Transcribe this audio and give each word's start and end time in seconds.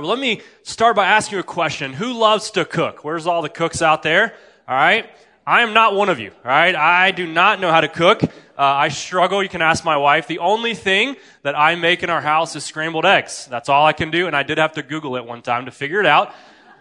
Well, 0.00 0.10
let 0.10 0.18
me 0.18 0.42
start 0.62 0.96
by 0.96 1.06
asking 1.06 1.36
you 1.36 1.40
a 1.40 1.44
question. 1.44 1.92
Who 1.92 2.12
loves 2.12 2.50
to 2.52 2.64
cook? 2.64 3.04
Where's 3.04 3.26
all 3.26 3.42
the 3.42 3.48
cooks 3.48 3.82
out 3.82 4.02
there? 4.02 4.34
All 4.68 4.76
right. 4.76 5.08
I 5.46 5.62
am 5.62 5.74
not 5.74 5.94
one 5.94 6.08
of 6.08 6.18
you. 6.18 6.30
All 6.30 6.50
right. 6.50 6.74
I 6.74 7.12
do 7.12 7.26
not 7.26 7.60
know 7.60 7.70
how 7.70 7.80
to 7.80 7.88
cook. 7.88 8.22
Uh, 8.22 8.28
I 8.56 8.88
struggle. 8.88 9.42
You 9.42 9.48
can 9.48 9.62
ask 9.62 9.84
my 9.84 9.96
wife. 9.96 10.26
The 10.26 10.40
only 10.40 10.74
thing 10.74 11.16
that 11.42 11.56
I 11.56 11.74
make 11.76 12.02
in 12.02 12.10
our 12.10 12.20
house 12.20 12.56
is 12.56 12.64
scrambled 12.64 13.06
eggs. 13.06 13.46
That's 13.50 13.68
all 13.68 13.86
I 13.86 13.92
can 13.92 14.10
do. 14.10 14.26
And 14.26 14.34
I 14.34 14.42
did 14.42 14.58
have 14.58 14.72
to 14.72 14.82
Google 14.82 15.16
it 15.16 15.24
one 15.24 15.42
time 15.42 15.66
to 15.66 15.70
figure 15.70 16.00
it 16.00 16.06
out. 16.06 16.34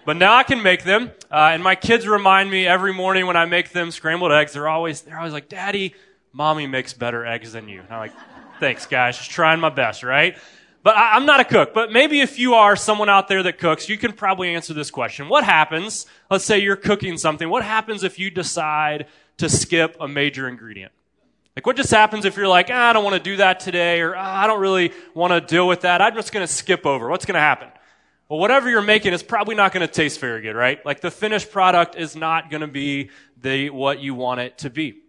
But 0.05 0.17
now 0.17 0.35
I 0.35 0.43
can 0.43 0.61
make 0.61 0.83
them. 0.83 1.11
Uh, 1.31 1.51
and 1.53 1.63
my 1.63 1.75
kids 1.75 2.07
remind 2.07 2.49
me 2.49 2.67
every 2.67 2.93
morning 2.93 3.25
when 3.25 3.35
I 3.35 3.45
make 3.45 3.71
them 3.71 3.91
scrambled 3.91 4.31
eggs, 4.31 4.53
they're 4.53 4.67
always, 4.67 5.01
they're 5.01 5.17
always 5.17 5.33
like, 5.33 5.49
Daddy, 5.49 5.95
mommy 6.31 6.67
makes 6.67 6.93
better 6.93 7.25
eggs 7.25 7.53
than 7.53 7.67
you. 7.67 7.81
And 7.81 7.91
I'm 7.91 7.99
like, 7.99 8.13
thanks 8.59 8.85
guys. 8.85 9.17
Just 9.17 9.31
trying 9.31 9.59
my 9.59 9.69
best, 9.69 10.03
right? 10.03 10.37
But 10.85 10.95
I, 10.97 11.17
am 11.17 11.25
not 11.25 11.39
a 11.39 11.43
cook, 11.43 11.73
but 11.73 11.91
maybe 11.91 12.21
if 12.21 12.37
you 12.37 12.53
are 12.53 12.75
someone 12.75 13.09
out 13.09 13.27
there 13.27 13.41
that 13.41 13.57
cooks, 13.57 13.89
you 13.89 13.97
can 13.97 14.13
probably 14.13 14.53
answer 14.53 14.71
this 14.71 14.91
question. 14.91 15.27
What 15.29 15.43
happens, 15.43 16.05
let's 16.29 16.45
say 16.45 16.59
you're 16.59 16.75
cooking 16.75 17.17
something, 17.17 17.49
what 17.49 17.63
happens 17.63 18.03
if 18.03 18.19
you 18.19 18.29
decide 18.29 19.07
to 19.37 19.49
skip 19.49 19.97
a 19.99 20.07
major 20.07 20.47
ingredient? 20.47 20.91
Like 21.55 21.65
what 21.65 21.75
just 21.75 21.89
happens 21.89 22.23
if 22.23 22.37
you're 22.37 22.47
like, 22.47 22.67
ah, 22.69 22.91
I 22.91 22.93
don't 22.93 23.03
want 23.03 23.15
to 23.15 23.19
do 23.31 23.37
that 23.37 23.61
today, 23.61 23.99
or 23.99 24.15
ah, 24.15 24.43
I 24.43 24.45
don't 24.45 24.61
really 24.61 24.91
want 25.15 25.33
to 25.33 25.41
deal 25.41 25.67
with 25.67 25.81
that, 25.81 26.03
I'm 26.03 26.13
just 26.13 26.31
going 26.31 26.45
to 26.45 26.53
skip 26.53 26.85
over. 26.85 27.09
What's 27.09 27.25
going 27.25 27.33
to 27.33 27.39
happen? 27.39 27.69
Well, 28.29 28.39
whatever 28.39 28.69
you're 28.69 28.83
making 28.83 29.13
is 29.13 29.23
probably 29.23 29.55
not 29.55 29.73
going 29.73 29.87
to 29.87 29.91
taste 29.91 30.19
very 30.19 30.43
good, 30.43 30.55
right? 30.55 30.85
Like 30.85 31.01
the 31.01 31.09
finished 31.09 31.51
product 31.51 31.95
is 31.95 32.15
not 32.15 32.51
going 32.51 32.61
to 32.61 32.67
be 32.67 33.09
the, 33.41 33.71
what 33.71 34.01
you 34.01 34.13
want 34.13 34.39
it 34.39 34.59
to 34.59 34.69
be. 34.69 35.01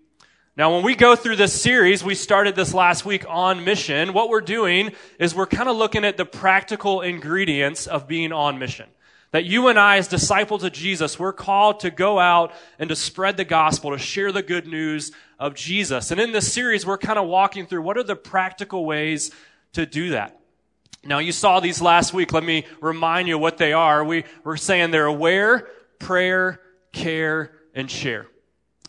Now, 0.56 0.74
when 0.74 0.84
we 0.84 0.94
go 0.94 1.14
through 1.14 1.36
this 1.36 1.60
series, 1.60 2.02
we 2.02 2.14
started 2.14 2.56
this 2.56 2.72
last 2.72 3.04
week 3.04 3.26
on 3.28 3.62
mission. 3.62 4.14
What 4.14 4.30
we're 4.30 4.40
doing 4.40 4.92
is 5.18 5.34
we're 5.34 5.44
kind 5.44 5.68
of 5.68 5.76
looking 5.76 6.02
at 6.02 6.16
the 6.16 6.24
practical 6.24 7.02
ingredients 7.02 7.86
of 7.86 8.08
being 8.08 8.32
on 8.32 8.58
mission. 8.58 8.86
That 9.32 9.44
you 9.44 9.68
and 9.68 9.78
I, 9.78 9.98
as 9.98 10.08
disciples 10.08 10.64
of 10.64 10.72
Jesus, 10.72 11.18
we're 11.18 11.34
called 11.34 11.80
to 11.80 11.90
go 11.90 12.18
out 12.18 12.54
and 12.78 12.88
to 12.88 12.96
spread 12.96 13.36
the 13.36 13.44
gospel, 13.44 13.90
to 13.90 13.98
share 13.98 14.32
the 14.32 14.42
good 14.42 14.66
news 14.66 15.12
of 15.38 15.54
Jesus. 15.54 16.10
And 16.10 16.18
in 16.18 16.32
this 16.32 16.50
series, 16.50 16.86
we're 16.86 16.96
kind 16.96 17.18
of 17.18 17.28
walking 17.28 17.66
through 17.66 17.82
what 17.82 17.98
are 17.98 18.02
the 18.02 18.16
practical 18.16 18.86
ways 18.86 19.32
to 19.74 19.84
do 19.84 20.10
that. 20.10 20.40
Now, 21.04 21.18
you 21.18 21.32
saw 21.32 21.60
these 21.60 21.82
last 21.82 22.14
week. 22.14 22.32
Let 22.32 22.44
me 22.44 22.64
remind 22.80 23.28
you 23.28 23.36
what 23.36 23.58
they 23.58 23.74
are. 23.74 24.02
We, 24.02 24.24
we're 24.42 24.56
saying 24.56 24.90
they're 24.90 25.04
aware, 25.04 25.68
prayer, 25.98 26.62
care, 26.92 27.52
and 27.74 27.90
share. 27.90 28.26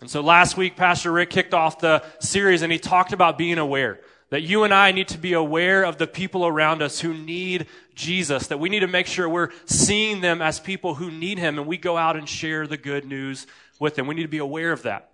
And 0.01 0.09
so 0.09 0.21
last 0.21 0.57
week, 0.57 0.75
Pastor 0.75 1.11
Rick 1.11 1.31
kicked 1.31 1.53
off 1.53 1.79
the 1.79 2.03
series 2.19 2.61
and 2.61 2.71
he 2.71 2.77
talked 2.77 3.13
about 3.13 3.37
being 3.37 3.57
aware. 3.57 3.99
That 4.29 4.41
you 4.41 4.65
and 4.65 4.73
I 4.73 4.91
need 4.91 5.07
to 5.09 5.17
be 5.17 5.33
aware 5.33 5.83
of 5.83 5.97
the 5.97 6.05
people 6.05 6.45
around 6.45 6.81
us 6.81 6.99
who 6.99 7.13
need 7.13 7.67
Jesus. 7.95 8.47
That 8.47 8.59
we 8.59 8.67
need 8.67 8.81
to 8.81 8.87
make 8.87 9.07
sure 9.07 9.29
we're 9.29 9.51
seeing 9.65 10.19
them 10.19 10.41
as 10.41 10.59
people 10.59 10.95
who 10.95 11.09
need 11.09 11.39
Him 11.39 11.57
and 11.57 11.65
we 11.65 11.77
go 11.77 11.95
out 11.95 12.17
and 12.17 12.27
share 12.27 12.67
the 12.67 12.75
good 12.75 13.05
news 13.05 13.47
with 13.79 13.95
them. 13.95 14.05
We 14.05 14.15
need 14.15 14.23
to 14.23 14.27
be 14.27 14.37
aware 14.39 14.73
of 14.73 14.83
that. 14.83 15.11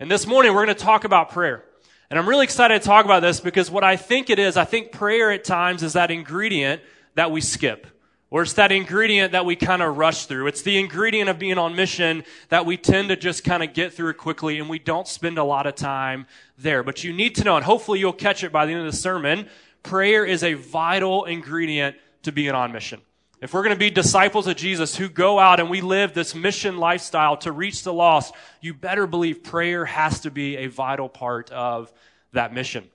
And 0.00 0.10
this 0.10 0.26
morning, 0.26 0.54
we're 0.54 0.64
going 0.64 0.76
to 0.76 0.84
talk 0.84 1.04
about 1.04 1.30
prayer. 1.30 1.64
And 2.10 2.18
I'm 2.18 2.28
really 2.28 2.44
excited 2.44 2.82
to 2.82 2.86
talk 2.86 3.04
about 3.04 3.20
this 3.20 3.38
because 3.38 3.70
what 3.70 3.84
I 3.84 3.96
think 3.96 4.28
it 4.28 4.40
is, 4.40 4.56
I 4.56 4.64
think 4.64 4.90
prayer 4.90 5.30
at 5.30 5.44
times 5.44 5.84
is 5.84 5.92
that 5.92 6.10
ingredient 6.10 6.82
that 7.14 7.30
we 7.30 7.40
skip. 7.40 7.86
Or 8.30 8.42
it's 8.42 8.52
that 8.54 8.72
ingredient 8.72 9.32
that 9.32 9.46
we 9.46 9.56
kind 9.56 9.80
of 9.80 9.96
rush 9.96 10.26
through. 10.26 10.48
It's 10.48 10.60
the 10.60 10.78
ingredient 10.78 11.30
of 11.30 11.38
being 11.38 11.56
on 11.56 11.74
mission 11.74 12.24
that 12.50 12.66
we 12.66 12.76
tend 12.76 13.08
to 13.08 13.16
just 13.16 13.42
kind 13.42 13.62
of 13.62 13.72
get 13.72 13.94
through 13.94 14.14
quickly 14.14 14.58
and 14.58 14.68
we 14.68 14.78
don't 14.78 15.08
spend 15.08 15.38
a 15.38 15.44
lot 15.44 15.66
of 15.66 15.74
time 15.74 16.26
there. 16.58 16.82
But 16.82 17.04
you 17.04 17.12
need 17.14 17.36
to 17.36 17.44
know, 17.44 17.56
and 17.56 17.64
hopefully 17.64 18.00
you'll 18.00 18.12
catch 18.12 18.44
it 18.44 18.52
by 18.52 18.66
the 18.66 18.72
end 18.72 18.86
of 18.86 18.92
the 18.92 18.96
sermon, 18.96 19.48
prayer 19.82 20.26
is 20.26 20.42
a 20.42 20.54
vital 20.54 21.24
ingredient 21.24 21.96
to 22.24 22.32
being 22.32 22.50
on 22.50 22.70
mission. 22.70 23.00
If 23.40 23.54
we're 23.54 23.62
going 23.62 23.74
to 23.74 23.78
be 23.78 23.88
disciples 23.88 24.46
of 24.46 24.56
Jesus 24.56 24.96
who 24.96 25.08
go 25.08 25.38
out 25.38 25.60
and 25.60 25.70
we 25.70 25.80
live 25.80 26.12
this 26.12 26.34
mission 26.34 26.76
lifestyle 26.76 27.36
to 27.38 27.52
reach 27.52 27.84
the 27.84 27.92
lost, 27.92 28.34
you 28.60 28.74
better 28.74 29.06
believe 29.06 29.44
prayer 29.44 29.84
has 29.84 30.20
to 30.20 30.30
be 30.30 30.56
a 30.56 30.66
vital 30.66 31.08
part 31.08 31.50
of 31.50 31.92
that 32.32 32.52
mission. 32.52 32.90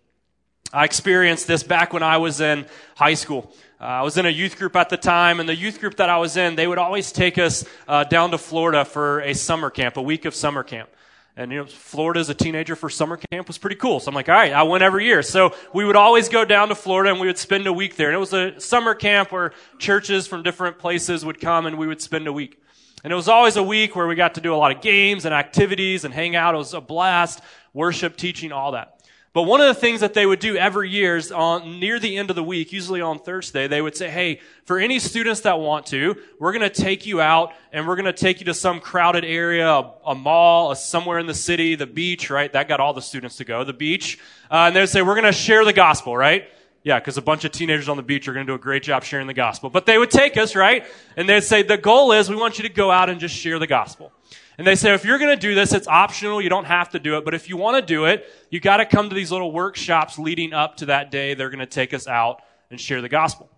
I 0.73 0.85
experienced 0.85 1.45
this 1.45 1.61
back 1.61 1.93
when 1.93 2.01
I 2.01 2.17
was 2.17 2.41
in 2.41 2.65
high 2.95 3.13
school. 3.13 3.53
Uh, 3.79 3.83
I 3.83 4.01
was 4.01 4.17
in 4.17 4.25
a 4.25 4.29
youth 4.29 4.57
group 4.57 4.75
at 4.75 4.89
the 4.89 4.97
time, 4.97 5.39
and 5.39 5.47
the 5.47 5.55
youth 5.55 5.79
group 5.79 5.97
that 5.97 6.09
I 6.09 6.17
was 6.17 6.35
in, 6.35 6.55
they 6.55 6.65
would 6.65 6.79
always 6.79 7.11
take 7.11 7.37
us 7.37 7.63
uh, 7.87 8.05
down 8.05 8.31
to 8.31 8.39
Florida 8.39 8.83
for 8.83 9.19
a 9.19 9.35
summer 9.35 9.69
camp, 9.69 9.97
a 9.97 10.01
week 10.01 10.25
of 10.25 10.33
summer 10.33 10.63
camp. 10.63 10.89
And 11.37 11.51
you 11.51 11.59
know, 11.59 11.65
Florida 11.65 12.19
as 12.19 12.29
a 12.29 12.33
teenager 12.33 12.75
for 12.75 12.89
summer 12.89 13.19
camp 13.31 13.47
was 13.47 13.59
pretty 13.59 13.75
cool. 13.75 13.99
So 13.99 14.09
I'm 14.09 14.15
like, 14.15 14.29
all 14.29 14.35
right, 14.35 14.51
I 14.51 14.63
went 14.63 14.83
every 14.83 15.05
year. 15.05 15.21
So 15.21 15.55
we 15.73 15.85
would 15.85 15.95
always 15.95 16.27
go 16.27 16.43
down 16.43 16.69
to 16.69 16.75
Florida 16.75 17.11
and 17.11 17.19
we 17.19 17.27
would 17.27 17.37
spend 17.37 17.67
a 17.67 17.73
week 17.73 17.95
there. 17.95 18.07
And 18.07 18.15
it 18.15 18.19
was 18.19 18.33
a 18.33 18.59
summer 18.59 18.95
camp 18.95 19.31
where 19.31 19.53
churches 19.79 20.27
from 20.27 20.41
different 20.41 20.79
places 20.79 21.23
would 21.23 21.39
come 21.39 21.65
and 21.67 21.77
we 21.77 21.85
would 21.87 22.01
spend 22.01 22.27
a 22.27 22.33
week. 22.33 22.61
And 23.03 23.11
it 23.11 23.15
was 23.15 23.27
always 23.27 23.57
a 23.57 23.63
week 23.63 23.95
where 23.95 24.07
we 24.07 24.15
got 24.15 24.35
to 24.35 24.41
do 24.41 24.53
a 24.53 24.57
lot 24.57 24.75
of 24.75 24.81
games 24.81 25.25
and 25.25 25.33
activities 25.33 26.05
and 26.05 26.13
hang 26.13 26.35
out. 26.35 26.53
It 26.55 26.59
was 26.59 26.73
a 26.73 26.81
blast, 26.81 27.41
worship, 27.73 28.15
teaching, 28.15 28.51
all 28.51 28.73
that. 28.73 29.02
But 29.33 29.43
one 29.43 29.61
of 29.61 29.67
the 29.67 29.73
things 29.73 30.01
that 30.01 30.13
they 30.13 30.27
would 30.27 30.39
do 30.39 30.57
every 30.57 30.91
year 30.91 31.17
is 31.17 31.31
on 31.31 31.79
near 31.79 31.97
the 31.97 32.17
end 32.17 32.29
of 32.29 32.35
the 32.35 32.43
week, 32.43 32.71
usually 32.71 33.01
on 33.01 33.17
Thursday, 33.17 33.67
they 33.67 33.81
would 33.81 33.97
say, 33.97 34.07
Hey, 34.07 34.41
for 34.65 34.77
any 34.77 34.99
students 34.99 35.41
that 35.41 35.59
want 35.59 35.87
to, 35.87 36.15
we're 36.39 36.53
going 36.53 36.61
to 36.61 36.69
take 36.69 37.07
you 37.07 37.19
out 37.19 37.51
and 37.71 37.87
we're 37.87 37.95
going 37.95 38.05
to 38.05 38.13
take 38.13 38.39
you 38.39 38.45
to 38.45 38.53
some 38.53 38.79
crowded 38.79 39.25
area, 39.25 39.67
a, 39.67 39.91
a 40.05 40.15
mall, 40.15 40.71
a, 40.71 40.75
somewhere 40.75 41.17
in 41.17 41.25
the 41.25 41.33
city, 41.33 41.73
the 41.73 41.87
beach, 41.87 42.29
right? 42.29 42.53
That 42.53 42.67
got 42.67 42.79
all 42.79 42.93
the 42.93 43.01
students 43.01 43.37
to 43.37 43.43
go, 43.43 43.63
the 43.63 43.73
beach. 43.73 44.19
Uh, 44.51 44.65
and 44.67 44.75
they'd 44.75 44.85
say, 44.85 45.01
we're 45.01 45.15
going 45.15 45.23
to 45.23 45.31
share 45.31 45.65
the 45.65 45.73
gospel, 45.73 46.15
right? 46.15 46.47
Yeah, 46.83 46.99
because 46.99 47.17
a 47.17 47.21
bunch 47.21 47.43
of 47.43 47.51
teenagers 47.51 47.89
on 47.89 47.97
the 47.97 48.03
beach 48.03 48.27
are 48.27 48.33
going 48.33 48.45
to 48.45 48.51
do 48.51 48.55
a 48.55 48.59
great 48.59 48.83
job 48.83 49.03
sharing 49.03 49.25
the 49.25 49.33
gospel. 49.33 49.71
But 49.71 49.87
they 49.87 49.97
would 49.97 50.11
take 50.11 50.37
us, 50.37 50.55
right? 50.55 50.85
And 51.17 51.27
they'd 51.27 51.43
say, 51.43 51.63
the 51.63 51.77
goal 51.77 52.11
is 52.11 52.29
we 52.29 52.35
want 52.35 52.59
you 52.59 52.63
to 52.67 52.73
go 52.73 52.91
out 52.91 53.09
and 53.09 53.19
just 53.19 53.33
share 53.33 53.57
the 53.57 53.67
gospel. 53.67 54.11
And 54.57 54.67
they 54.67 54.75
say, 54.75 54.93
if 54.93 55.03
you're 55.03 55.17
going 55.17 55.35
to 55.35 55.39
do 55.39 55.55
this, 55.55 55.73
it's 55.73 55.87
optional. 55.87 56.41
You 56.41 56.49
don't 56.49 56.65
have 56.65 56.89
to 56.89 56.99
do 56.99 57.17
it. 57.17 57.25
But 57.25 57.33
if 57.33 57.49
you 57.49 57.57
want 57.57 57.77
to 57.77 57.81
do 57.81 58.05
it, 58.05 58.25
you 58.49 58.59
got 58.59 58.77
to 58.77 58.85
come 58.85 59.09
to 59.09 59.15
these 59.15 59.31
little 59.31 59.51
workshops 59.51 60.19
leading 60.19 60.53
up 60.53 60.77
to 60.77 60.87
that 60.87 61.09
day. 61.09 61.33
They're 61.33 61.49
going 61.49 61.59
to 61.59 61.65
take 61.65 61.93
us 61.93 62.07
out 62.07 62.41
and 62.69 62.79
share 62.79 63.01
the 63.01 63.09
gospel. 63.09 63.49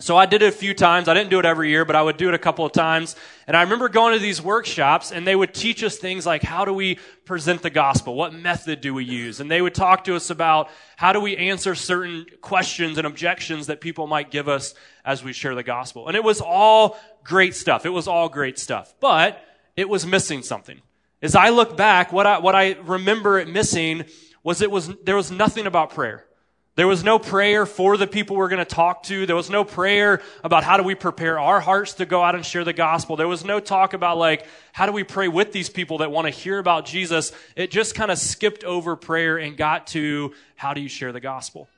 So 0.00 0.16
I 0.16 0.26
did 0.26 0.42
it 0.42 0.48
a 0.48 0.52
few 0.52 0.74
times. 0.74 1.08
I 1.08 1.14
didn't 1.14 1.30
do 1.30 1.38
it 1.38 1.44
every 1.44 1.70
year, 1.70 1.84
but 1.84 1.94
I 1.94 2.02
would 2.02 2.16
do 2.16 2.26
it 2.26 2.34
a 2.34 2.38
couple 2.38 2.66
of 2.66 2.72
times. 2.72 3.14
And 3.46 3.56
I 3.56 3.62
remember 3.62 3.88
going 3.88 4.12
to 4.12 4.18
these 4.18 4.42
workshops 4.42 5.12
and 5.12 5.24
they 5.24 5.36
would 5.36 5.54
teach 5.54 5.84
us 5.84 5.98
things 5.98 6.26
like 6.26 6.42
how 6.42 6.64
do 6.64 6.74
we 6.74 6.98
present 7.24 7.62
the 7.62 7.70
gospel? 7.70 8.14
What 8.16 8.34
method 8.34 8.80
do 8.80 8.92
we 8.92 9.04
use? 9.04 9.38
And 9.38 9.48
they 9.48 9.62
would 9.62 9.74
talk 9.74 10.04
to 10.04 10.16
us 10.16 10.30
about 10.30 10.68
how 10.96 11.12
do 11.12 11.20
we 11.20 11.36
answer 11.36 11.76
certain 11.76 12.26
questions 12.40 12.98
and 12.98 13.06
objections 13.06 13.68
that 13.68 13.80
people 13.80 14.08
might 14.08 14.32
give 14.32 14.48
us 14.48 14.74
as 15.04 15.22
we 15.22 15.32
share 15.32 15.54
the 15.54 15.62
gospel. 15.62 16.08
And 16.08 16.16
it 16.16 16.24
was 16.24 16.40
all 16.40 16.98
great 17.22 17.54
stuff. 17.54 17.86
It 17.86 17.90
was 17.90 18.08
all 18.08 18.28
great 18.28 18.58
stuff. 18.58 18.92
But 18.98 19.42
it 19.76 19.88
was 19.88 20.06
missing 20.06 20.42
something. 20.42 20.80
As 21.22 21.34
I 21.34 21.50
look 21.50 21.76
back, 21.76 22.12
what 22.12 22.26
I, 22.26 22.38
what 22.38 22.54
I 22.54 22.72
remember 22.72 23.38
it 23.38 23.48
missing 23.48 24.04
was 24.42 24.60
it 24.60 24.70
was, 24.70 24.88
there 25.04 25.16
was 25.16 25.30
nothing 25.30 25.66
about 25.66 25.90
prayer. 25.90 26.24
There 26.76 26.88
was 26.88 27.04
no 27.04 27.20
prayer 27.20 27.66
for 27.66 27.96
the 27.96 28.06
people 28.08 28.36
we're 28.36 28.48
going 28.48 28.58
to 28.58 28.64
talk 28.64 29.04
to. 29.04 29.26
There 29.26 29.36
was 29.36 29.48
no 29.48 29.62
prayer 29.62 30.20
about 30.42 30.64
how 30.64 30.76
do 30.76 30.82
we 30.82 30.96
prepare 30.96 31.38
our 31.38 31.60
hearts 31.60 31.94
to 31.94 32.06
go 32.06 32.20
out 32.20 32.34
and 32.34 32.44
share 32.44 32.64
the 32.64 32.72
gospel. 32.72 33.14
There 33.14 33.28
was 33.28 33.44
no 33.44 33.60
talk 33.60 33.94
about 33.94 34.18
like, 34.18 34.44
how 34.72 34.86
do 34.86 34.92
we 34.92 35.04
pray 35.04 35.28
with 35.28 35.52
these 35.52 35.68
people 35.68 35.98
that 35.98 36.10
want 36.10 36.26
to 36.26 36.30
hear 36.30 36.58
about 36.58 36.84
Jesus? 36.84 37.30
It 37.54 37.70
just 37.70 37.94
kind 37.94 38.10
of 38.10 38.18
skipped 38.18 38.64
over 38.64 38.96
prayer 38.96 39.38
and 39.38 39.56
got 39.56 39.86
to 39.88 40.34
how 40.56 40.74
do 40.74 40.80
you 40.80 40.88
share 40.88 41.12
the 41.12 41.20
gospel? 41.20 41.68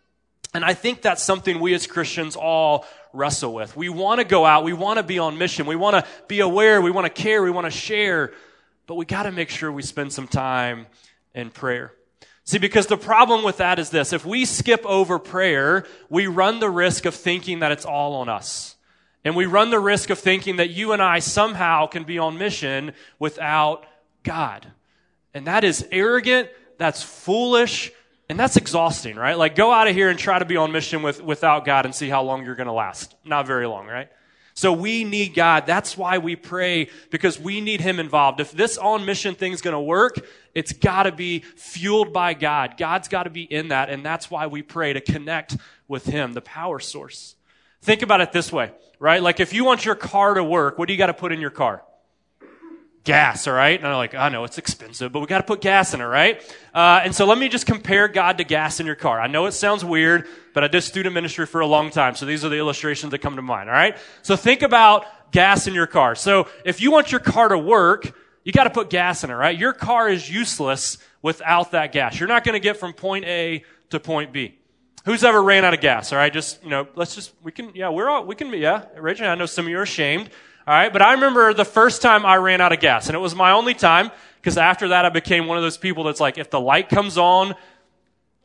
And 0.55 0.65
I 0.65 0.73
think 0.73 1.03
that's 1.03 1.23
something 1.23 1.61
we 1.61 1.75
as 1.75 1.87
Christians 1.87 2.35
all 2.35 2.87
wrestle 3.17 3.53
with. 3.55 3.77
We 3.77 3.89
want 3.89 4.21
to 4.21 4.25
go 4.25 4.45
out. 4.45 4.65
We 4.65 4.73
want 4.73 4.99
to 4.99 5.03
be 5.03 5.19
on 5.19 5.39
mission. 5.39 5.67
We 5.67 5.77
want 5.77 5.97
to 5.97 6.07
be 6.29 6.41
aware. 6.41 6.81
We 6.81 6.91
want 6.91 7.07
to 7.07 7.23
care. 7.23 7.43
We 7.43 7.51
want 7.51 7.65
to 7.67 7.71
share. 7.71 8.33
But 8.87 8.95
we 8.95 9.05
got 9.05 9.25
to 9.25 9.33
make 9.33 9.51
sure 9.51 9.73
we 9.73 9.83
spend 9.83 10.13
some 10.13 10.29
time 10.29 10.87
in 11.35 11.51
prayer. 11.51 11.93
See, 12.45 12.59
because 12.59 12.87
the 12.87 12.97
problem 12.97 13.43
with 13.43 13.57
that 13.57 13.81
is 13.81 13.91
this. 13.91 14.13
If 14.13 14.25
we 14.25 14.45
skip 14.45 14.87
over 14.87 15.19
prayer, 15.19 15.85
we 16.09 16.29
run 16.29 16.61
the 16.61 16.71
risk 16.71 17.05
of 17.05 17.15
thinking 17.15 17.59
that 17.59 17.73
it's 17.73 17.85
all 17.85 18.15
on 18.15 18.29
us. 18.29 18.77
And 19.25 19.35
we 19.35 19.47
run 19.47 19.71
the 19.71 19.81
risk 19.81 20.11
of 20.11 20.21
thinking 20.21 20.57
that 20.57 20.71
you 20.71 20.93
and 20.93 21.03
I 21.03 21.19
somehow 21.19 21.89
can 21.89 22.05
be 22.05 22.21
on 22.21 22.39
mission 22.39 22.93
without 23.19 23.85
God. 24.23 24.65
And 25.35 25.49
that 25.49 25.65
is 25.65 25.85
arrogant. 25.91 26.49
That's 26.79 27.03
foolish. 27.03 27.91
And 28.29 28.39
that's 28.39 28.57
exhausting, 28.57 29.17
right? 29.17 29.39
Like 29.39 29.55
go 29.55 29.73
out 29.73 29.87
of 29.87 29.95
here 29.95 30.11
and 30.11 30.19
try 30.19 30.39
to 30.39 30.45
be 30.45 30.57
on 30.57 30.73
mission 30.73 31.03
with, 31.03 31.23
without 31.23 31.65
God 31.65 31.85
and 31.85 31.95
see 31.95 32.09
how 32.09 32.23
long 32.23 32.45
you're 32.45 32.57
going 32.57 32.67
to 32.67 32.73
last. 32.73 33.15
Not 33.25 33.47
very 33.47 33.67
long, 33.67 33.87
right? 33.87 34.09
So 34.55 34.73
we 34.73 35.05
need 35.05 35.35
God. 35.35 35.67
That's 35.67 35.99
why 35.99 36.17
we 36.19 36.35
pray 36.35 36.89
because 37.11 37.39
we 37.39 37.61
need 37.61 37.83
Him 37.83 38.01
involved. 38.01 38.41
If 38.41 38.53
this 38.53 38.79
on 38.79 39.05
mission 39.05 39.35
thing's 39.35 39.61
going 39.61 39.75
to 39.75 39.81
work, 39.81 40.19
it's 40.55 40.73
got 40.73 41.03
to 41.03 41.13
be 41.13 41.41
fueled 41.41 42.15
by 42.15 42.33
God. 42.33 42.77
God's 42.79 43.07
got 43.07 43.25
to 43.25 43.31
be 43.31 43.43
in 43.43 43.69
that. 43.69 43.91
And 43.91 44.05
that's 44.05 44.31
why 44.31 44.47
we 44.47 44.63
pray 44.63 44.95
to 44.95 45.01
connect 45.03 45.59
with 45.87 46.07
Him, 46.07 46.33
the 46.33 46.41
power 46.41 46.81
source. 46.81 47.37
Think 47.83 48.01
about 48.01 48.23
it 48.23 48.33
this 48.33 48.51
way, 48.51 48.73
right? 48.99 49.23
Like 49.23 49.41
if 49.41 49.53
you 49.53 49.65
want 49.65 49.85
your 49.85 49.95
car 49.95 50.35
to 50.35 50.43
work, 50.43 50.79
what 50.79 50.89
do 50.89 50.95
you 50.95 50.99
got 50.99 51.09
to 51.09 51.15
put 51.15 51.33
in 51.33 51.41
your 51.41 51.51
car? 51.51 51.83
Gas, 53.07 53.47
all 53.47 53.55
right? 53.55 53.79
And 53.79 53.89
I'm 53.89 53.97
like, 53.97 54.15
I 54.15 54.29
know 54.29 54.45
it's 54.45 54.59
expensive, 54.59 55.13
but 55.13 55.21
we 55.21 55.27
got 55.27 55.39
to 55.39 55.45
put 55.45 55.63
gas 55.63 55.95
in 55.95 56.03
it, 56.03 56.05
right? 56.05 56.43
Uh, 56.75 57.01
and 57.03 57.15
so 57.15 57.25
let 57.25 57.39
me 57.39 57.49
just 57.49 57.65
compare 57.65 58.09
God 58.09 58.37
to 58.39 58.45
gas 58.45 58.81
in 58.81 58.85
your 58.85 58.97
car. 58.97 59.19
I 59.19 59.29
know 59.29 59.47
it 59.47 59.53
sounds 59.53 59.85
weird, 59.85 60.27
but 60.53 60.63
I 60.65 60.69
did 60.69 60.83
student 60.83 61.15
ministry 61.15 61.47
for 61.47 61.63
a 61.63 61.67
long 61.67 61.91
time, 61.91 62.15
so 62.17 62.27
these 62.27 62.45
are 62.45 62.51
the 62.51 62.59
illustrations 62.59 63.13
that 63.13 63.21
come 63.21 63.37
to 63.37 63.43
mind, 63.43 63.71
all 63.71 63.75
right? 63.75 63.97
So 64.21 64.37
think 64.37 64.61
about 64.61 65.07
gas 65.33 65.67
in 65.67 65.73
your 65.73 65.87
car. 65.87 66.15
So 66.15 66.49
if 66.65 66.83
you 66.83 66.91
want 66.91 67.11
your 67.11 67.21
car 67.21 67.49
to 67.49 67.59
work, 67.59 68.15
you 68.45 68.53
got 68.53 68.65
to 68.65 68.71
put 68.71 68.91
gas 68.91 69.25
in 69.25 69.31
it, 69.31 69.35
right? 69.35 69.57
Your 69.57 69.73
car 69.73 70.09
is 70.09 70.29
useless 70.29 70.99
without 71.23 71.71
that 71.71 71.93
gas. 71.93 72.21
You're 72.21 72.29
not 72.29 72.45
going 72.45 72.55
to 72.55 72.61
get 72.61 72.77
from 72.77 72.93
point 72.93 73.25
A 73.25 73.65
to 73.91 74.01
point 74.01 74.33
B. 74.33 74.59
Who's 75.05 75.23
ever 75.23 75.41
ran 75.41 75.65
out 75.65 75.73
of 75.73 75.81
gas? 75.81 76.13
All 76.13 76.19
right, 76.19 76.33
just 76.33 76.63
you 76.65 76.71
know, 76.71 76.89
let's 76.97 77.15
just 77.15 77.33
we 77.45 77.53
can 77.53 77.71
yeah, 77.77 77.91
we're 77.91 78.09
all 78.09 78.25
we 78.25 78.35
can 78.35 78.53
yeah. 78.53 78.87
Rachel, 78.99 79.29
I 79.29 79.37
know 79.37 79.47
some 79.47 79.67
of 79.67 79.71
you 79.71 79.79
are 79.79 79.83
ashamed. 79.83 80.31
All 80.67 80.75
right, 80.75 80.93
but 80.93 81.01
I 81.01 81.13
remember 81.13 81.55
the 81.55 81.65
first 81.65 82.03
time 82.03 82.27
I 82.27 82.37
ran 82.37 82.61
out 82.61 82.73
of 82.73 82.81
gas, 82.81 83.07
and 83.07 83.15
it 83.15 83.21
was 83.21 83.37
my 83.37 83.53
only 83.53 83.73
time 83.73 84.11
because 84.41 84.59
after 84.59 84.89
that 84.89 85.05
I 85.05 85.11
became 85.11 85.47
one 85.47 85.57
of 85.57 85.63
those 85.63 85.79
people 85.79 86.03
that's 86.03 86.19
like, 86.19 86.39
if 86.39 86.51
the 86.51 86.59
light 86.59 86.89
comes 86.89 87.17
on, 87.17 87.55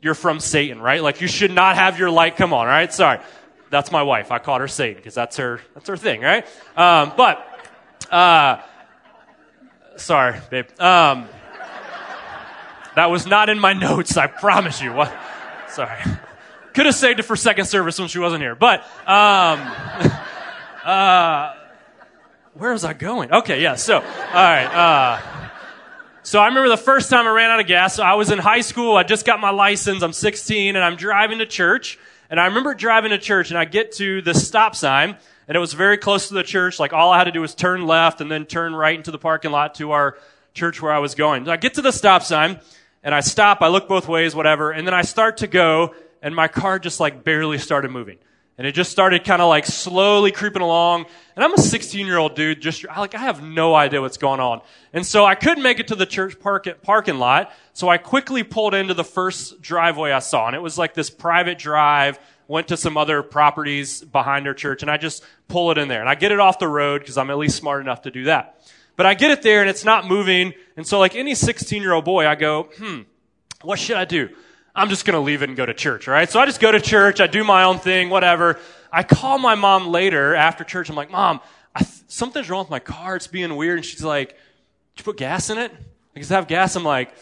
you're 0.02 0.14
from 0.14 0.40
Satan, 0.40 0.80
right? 0.80 1.02
Like 1.02 1.22
you 1.22 1.28
should 1.28 1.50
not 1.52 1.78
have 1.78 1.98
your 1.98 2.12
light 2.12 2.38
come 2.38 2.54
on, 2.54 2.68
right? 2.68 2.94
Sorry, 2.94 3.20
that's 3.72 3.92
my 3.92 4.04
wife. 4.04 4.32
I 4.32 4.38
called 4.38 4.62
her 4.62 4.68
Satan 4.68 4.98
because 4.98 5.16
that's 5.16 5.38
her 5.38 5.62
that's 5.74 5.88
her 5.88 5.98
thing, 5.98 6.22
right? 6.22 6.46
Um, 6.78 7.14
but 7.18 7.44
uh, 8.12 8.62
sorry, 9.98 10.40
babe. 10.52 10.68
Um, 10.80 11.28
that 12.96 13.10
was 13.10 13.26
not 13.26 13.50
in 13.50 13.60
my 13.60 13.74
notes. 13.74 14.16
I 14.16 14.28
promise 14.28 14.80
you. 14.80 14.94
What? 14.94 15.12
Sorry. 15.70 15.98
Could 16.76 16.86
have 16.86 16.96
saved 16.96 17.20
it 17.20 17.24
for 17.24 17.36
second 17.36 17.66
service 17.66 17.98
when 17.98 18.10
she 18.10 18.20
wasn't 18.20 18.42
here. 18.42 18.56
But, 18.56 18.82
um, 19.08 19.60
uh, 20.86 21.56
where 22.54 22.72
was 22.72 22.84
I 22.84 22.94
going? 22.94 23.32
Okay, 23.32 23.62
yeah, 23.62 23.76
so, 23.76 23.96
all 23.96 24.02
right, 24.04 24.66
uh, 24.66 25.50
so 26.24 26.40
I 26.40 26.48
remember 26.48 26.70
the 26.70 26.78
first 26.78 27.10
time 27.10 27.26
I 27.26 27.32
ran 27.32 27.50
out 27.50 27.60
of 27.60 27.66
gas. 27.66 27.96
So 27.96 28.04
I 28.04 28.14
was 28.14 28.30
in 28.30 28.38
high 28.38 28.62
school. 28.62 28.96
I 28.96 29.04
just 29.04 29.26
got 29.26 29.40
my 29.40 29.50
license. 29.50 30.04
I'm 30.04 30.14
16 30.14 30.76
and 30.76 30.86
I'm 30.86 30.96
driving 30.96 31.40
to 31.40 31.48
church. 31.48 31.98
And 32.30 32.40
I 32.40 32.46
remember 32.46 32.76
driving 32.76 33.10
to 33.10 33.18
church 33.18 33.50
and 33.50 33.58
I 33.58 33.66
get 33.66 33.94
to 33.94 34.22
the 34.22 34.34
stop 34.34 34.76
sign 34.76 35.18
and 35.48 35.56
it 35.56 35.60
was 35.60 35.74
very 35.74 35.98
close 35.98 36.28
to 36.28 36.36
the 36.36 36.44
church. 36.44 36.80
Like 36.80 36.94
all 36.94 37.12
I 37.12 37.18
had 37.18 37.24
to 37.24 37.32
do 37.32 37.42
was 37.42 37.56
turn 37.56 37.88
left 37.88 38.22
and 38.22 38.32
then 38.32 38.46
turn 38.46 38.76
right 38.76 38.96
into 38.96 39.10
the 39.10 39.18
parking 39.18 39.52
lot 39.52 39.76
to 39.76 39.92
our 39.92 40.18
church 40.54 40.82
where 40.82 40.94
I 40.94 41.00
was 41.00 41.16
going. 41.16 41.46
So 41.46 41.52
I 41.52 41.58
get 41.58 41.74
to 41.74 41.82
the 41.82 41.92
stop 41.92 42.22
sign 42.22 42.60
and 43.04 43.16
I 43.16 43.22
stop. 43.22 43.62
I 43.62 43.70
look 43.70 43.88
both 43.88 44.08
ways, 44.08 44.36
whatever. 44.36 44.72
And 44.72 44.86
then 44.86 44.94
I 44.94 45.02
start 45.02 45.38
to 45.38 45.48
go 45.48 45.96
and 46.22 46.36
my 46.36 46.48
car 46.48 46.78
just 46.78 47.00
like 47.00 47.24
barely 47.24 47.58
started 47.58 47.90
moving. 47.90 48.20
And 48.58 48.68
it 48.68 48.74
just 48.74 48.92
started 48.92 49.24
kind 49.24 49.42
of 49.42 49.50
like 49.50 49.66
slowly 49.66 50.32
creeping 50.32 50.62
along. 50.62 51.06
And 51.36 51.44
I'm 51.44 51.54
a 51.54 51.58
16 51.58 52.06
year 52.06 52.18
old 52.18 52.36
dude, 52.36 52.62
just 52.62 52.86
like 52.86 53.16
I 53.16 53.20
have 53.20 53.42
no 53.42 53.74
idea 53.74 54.02
what's 54.02 54.18
going 54.18 54.40
on. 54.40 54.62
And 54.94 55.06
so 55.06 55.26
I 55.26 55.36
couldn't 55.36 55.64
make 55.64 55.80
it 55.80 55.88
to 55.88 55.96
the 55.96 56.06
church 56.06 56.40
park, 56.40 56.68
parking 56.84 57.18
lot. 57.18 57.52
So 57.74 57.90
I 57.90 57.98
quickly 57.98 58.44
pulled 58.44 58.74
into 58.74 58.94
the 58.94 59.04
first 59.04 59.62
driveway 59.62 60.12
I 60.12 60.20
saw. 60.20 60.48
And 60.48 60.56
it 60.56 60.62
was 60.62 60.78
like 60.78 60.94
this 60.94 61.10
private 61.10 61.58
drive, 61.58 62.20
went 62.48 62.68
to 62.68 62.78
some 62.78 62.98
other 62.98 63.24
properties 63.24 64.02
behind 64.02 64.46
our 64.46 64.54
church. 64.54 64.82
And 64.82 64.92
I 64.92 64.98
just 64.98 65.24
pull 65.48 65.72
it 65.72 65.78
in 65.78 65.88
there. 65.88 66.02
And 66.02 66.10
I 66.10 66.16
get 66.16 66.32
it 66.32 66.40
off 66.40 66.60
the 66.60 66.68
road 66.68 67.00
because 67.00 67.18
I'm 67.18 67.30
at 67.30 67.38
least 67.38 67.56
smart 67.56 67.82
enough 67.82 68.04
to 68.04 68.12
do 68.12 68.26
that. 68.26 68.62
But 68.98 69.06
I 69.06 69.14
get 69.14 69.32
it 69.32 69.42
there 69.42 69.62
and 69.62 69.70
it's 69.70 69.86
not 69.86 70.06
moving. 70.06 70.54
And 70.78 70.86
so 70.86 71.00
like 71.00 71.16
any 71.16 71.34
16 71.34 71.82
year 71.82 71.94
old 71.94 72.06
boy, 72.06 72.28
I 72.28 72.36
go, 72.36 72.70
hmm, 72.78 73.02
what 73.64 73.80
should 73.80 73.98
I 73.98 74.06
do? 74.06 74.30
I'm 74.76 74.90
just 74.90 75.06
going 75.06 75.16
to 75.16 75.20
leave 75.20 75.42
it 75.42 75.50
and 75.50 75.58
go 75.58 75.66
to 75.66 75.74
church, 75.74 76.08
right? 76.08 76.30
So 76.30 76.40
I 76.40 76.46
just 76.46 76.62
go 76.62 76.72
to 76.72 76.80
church. 76.80 77.20
I 77.20 77.28
do 77.28 77.44
my 77.44 77.64
own 77.64 77.80
thing, 77.80 78.10
whatever. 78.10 78.60
I 78.92 79.04
call 79.04 79.38
my 79.38 79.56
mom 79.56 79.88
later 79.88 80.36
after 80.36 80.64
church. 80.64 80.90
I'm 80.90 80.96
like, 80.96 81.12
Mom, 81.12 81.42
th- 81.78 81.90
something's 82.08 82.50
wrong 82.50 82.64
with 82.64 82.70
my 82.70 82.80
car. 82.80 83.16
It's 83.16 83.28
being 83.28 83.56
weird. 83.56 83.80
And 83.80 83.86
she's 83.86 84.04
like, 84.04 84.30
Did 84.30 84.38
you 84.98 85.04
put 85.04 85.18
gas 85.18 85.50
in 85.50 85.58
it? 85.58 85.72
Like, 85.72 86.24
does 86.24 86.32
it 86.32 86.36
have 86.36 86.48
gas? 86.48 86.76
I'm 86.76 86.84
like, 86.84 87.14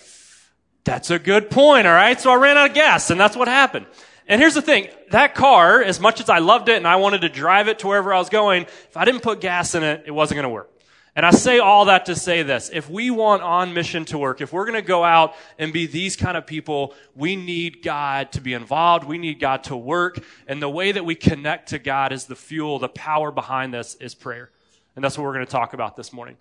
That's 0.83 1.09
a 1.09 1.19
good 1.19 1.49
point, 1.49 1.87
all 1.87 1.93
right? 1.93 2.19
So 2.19 2.31
I 2.31 2.35
ran 2.35 2.57
out 2.57 2.69
of 2.69 2.75
gas, 2.75 3.09
and 3.09 3.19
that's 3.19 3.35
what 3.35 3.47
happened. 3.47 3.87
And 4.27 4.39
here's 4.39 4.53
the 4.53 4.61
thing 4.61 4.87
that 5.09 5.33
car, 5.33 5.81
as 5.81 5.99
much 5.99 6.21
as 6.21 6.29
I 6.29 6.37
loved 6.37 6.69
it 6.69 6.77
and 6.77 6.87
I 6.87 6.97
wanted 6.97 7.21
to 7.21 7.29
drive 7.29 7.67
it 7.67 7.79
to 7.79 7.87
wherever 7.87 8.13
I 8.13 8.19
was 8.19 8.29
going, 8.29 8.63
if 8.63 8.95
I 8.95 9.03
didn't 9.03 9.21
put 9.23 9.41
gas 9.41 9.73
in 9.73 9.81
it, 9.81 10.03
it 10.05 10.11
wasn't 10.11 10.35
going 10.35 10.43
to 10.43 10.49
work. 10.49 10.69
And 11.15 11.25
I 11.25 11.31
say 11.31 11.59
all 11.59 11.85
that 11.85 12.05
to 12.05 12.15
say 12.15 12.43
this. 12.43 12.69
If 12.71 12.89
we 12.89 13.09
want 13.09 13.41
on 13.41 13.73
mission 13.73 14.05
to 14.05 14.17
work, 14.17 14.41
if 14.41 14.53
we're 14.53 14.65
going 14.65 14.81
to 14.81 14.87
go 14.87 15.03
out 15.03 15.33
and 15.57 15.73
be 15.73 15.85
these 15.85 16.15
kind 16.15 16.37
of 16.37 16.45
people, 16.45 16.93
we 17.15 17.35
need 17.35 17.81
God 17.83 18.31
to 18.33 18.41
be 18.41 18.53
involved. 18.53 19.05
We 19.05 19.17
need 19.17 19.39
God 19.39 19.63
to 19.65 19.75
work. 19.75 20.23
And 20.47 20.61
the 20.61 20.69
way 20.69 20.91
that 20.91 21.03
we 21.03 21.15
connect 21.15 21.69
to 21.69 21.79
God 21.79 22.13
is 22.13 22.25
the 22.25 22.35
fuel, 22.35 22.79
the 22.79 22.89
power 22.89 23.31
behind 23.31 23.73
this 23.73 23.95
is 23.95 24.13
prayer. 24.15 24.51
And 24.95 25.03
that's 25.03 25.17
what 25.17 25.23
we're 25.23 25.33
going 25.33 25.45
to 25.45 25.51
talk 25.51 25.73
about 25.73 25.97
this 25.97 26.13
morning. 26.13 26.37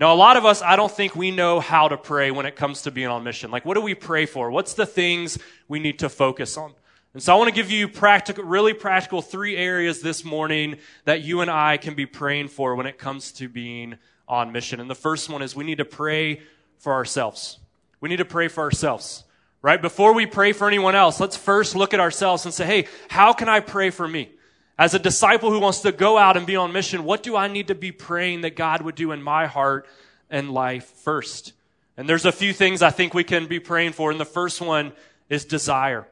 Now, 0.00 0.14
a 0.14 0.16
lot 0.16 0.36
of 0.36 0.44
us, 0.44 0.62
I 0.62 0.76
don't 0.76 0.92
think 0.92 1.16
we 1.16 1.32
know 1.32 1.58
how 1.58 1.88
to 1.88 1.96
pray 1.96 2.30
when 2.30 2.46
it 2.46 2.54
comes 2.54 2.82
to 2.82 2.92
being 2.92 3.08
on 3.08 3.24
mission. 3.24 3.50
Like, 3.50 3.64
what 3.64 3.74
do 3.74 3.80
we 3.80 3.94
pray 3.94 4.26
for? 4.26 4.50
What's 4.50 4.74
the 4.74 4.86
things 4.86 5.38
we 5.66 5.80
need 5.80 5.98
to 5.98 6.08
focus 6.08 6.56
on? 6.56 6.72
And 7.14 7.22
so 7.22 7.34
I 7.34 7.38
want 7.38 7.48
to 7.48 7.54
give 7.54 7.70
you 7.70 7.88
practical, 7.88 8.44
really 8.44 8.74
practical 8.74 9.22
three 9.22 9.56
areas 9.56 10.02
this 10.02 10.24
morning 10.24 10.76
that 11.04 11.22
you 11.22 11.40
and 11.40 11.50
I 11.50 11.78
can 11.78 11.94
be 11.94 12.06
praying 12.06 12.48
for 12.48 12.74
when 12.74 12.86
it 12.86 12.98
comes 12.98 13.32
to 13.32 13.48
being 13.48 13.96
on 14.28 14.52
mission. 14.52 14.78
And 14.78 14.90
the 14.90 14.94
first 14.94 15.30
one 15.30 15.40
is 15.40 15.56
we 15.56 15.64
need 15.64 15.78
to 15.78 15.84
pray 15.84 16.42
for 16.78 16.92
ourselves. 16.92 17.58
We 18.00 18.08
need 18.08 18.18
to 18.18 18.24
pray 18.24 18.48
for 18.48 18.62
ourselves, 18.62 19.24
right? 19.62 19.80
Before 19.80 20.12
we 20.12 20.26
pray 20.26 20.52
for 20.52 20.68
anyone 20.68 20.94
else, 20.94 21.18
let's 21.18 21.36
first 21.36 21.74
look 21.74 21.94
at 21.94 22.00
ourselves 22.00 22.44
and 22.44 22.54
say, 22.54 22.66
hey, 22.66 22.86
how 23.08 23.32
can 23.32 23.48
I 23.48 23.60
pray 23.60 23.90
for 23.90 24.06
me? 24.06 24.30
As 24.78 24.94
a 24.94 24.98
disciple 24.98 25.50
who 25.50 25.58
wants 25.58 25.80
to 25.80 25.90
go 25.90 26.18
out 26.18 26.36
and 26.36 26.46
be 26.46 26.54
on 26.54 26.72
mission, 26.72 27.02
what 27.02 27.24
do 27.24 27.34
I 27.34 27.48
need 27.48 27.68
to 27.68 27.74
be 27.74 27.90
praying 27.90 28.42
that 28.42 28.54
God 28.54 28.82
would 28.82 28.94
do 28.94 29.10
in 29.10 29.22
my 29.22 29.46
heart 29.46 29.88
and 30.30 30.52
life 30.52 30.84
first? 30.84 31.54
And 31.96 32.08
there's 32.08 32.26
a 32.26 32.32
few 32.32 32.52
things 32.52 32.80
I 32.80 32.90
think 32.90 33.12
we 33.12 33.24
can 33.24 33.46
be 33.46 33.58
praying 33.58 33.92
for. 33.92 34.12
And 34.12 34.20
the 34.20 34.24
first 34.24 34.60
one 34.60 34.92
is 35.28 35.44
desire. 35.44 36.06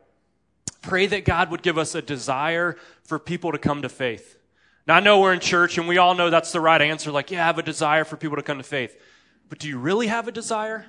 Pray 0.87 1.07
that 1.07 1.25
God 1.25 1.51
would 1.51 1.63
give 1.63 1.79
us 1.79 1.97
a 1.97 2.01
desire 2.01 2.77
for 3.03 3.19
people 3.19 3.51
to 3.51 3.59
come 3.59 3.83
to 3.83 3.89
faith. 3.89 4.39
Now, 4.87 4.95
I 4.95 5.01
know 5.01 5.21
we're 5.21 5.33
in 5.33 5.41
church 5.41 5.79
and 5.79 5.89
we 5.89 5.99
all 5.99 6.15
know 6.15 6.31
that's 6.31 6.53
the 6.53 6.61
right 6.61 6.81
answer. 6.81 7.11
Like, 7.11 7.33
yeah, 7.33 7.43
I 7.43 7.47
have 7.47 7.59
a 7.59 7.63
desire 7.63 8.05
for 8.05 8.17
people 8.17 8.37
to 8.37 8.43
come 8.45 8.59
to 8.59 8.63
faith. 8.63 8.97
But 9.49 9.59
do 9.59 9.67
you 9.67 9.79
really 9.79 10.07
have 10.07 10.29
a 10.29 10.33
desire? 10.33 10.87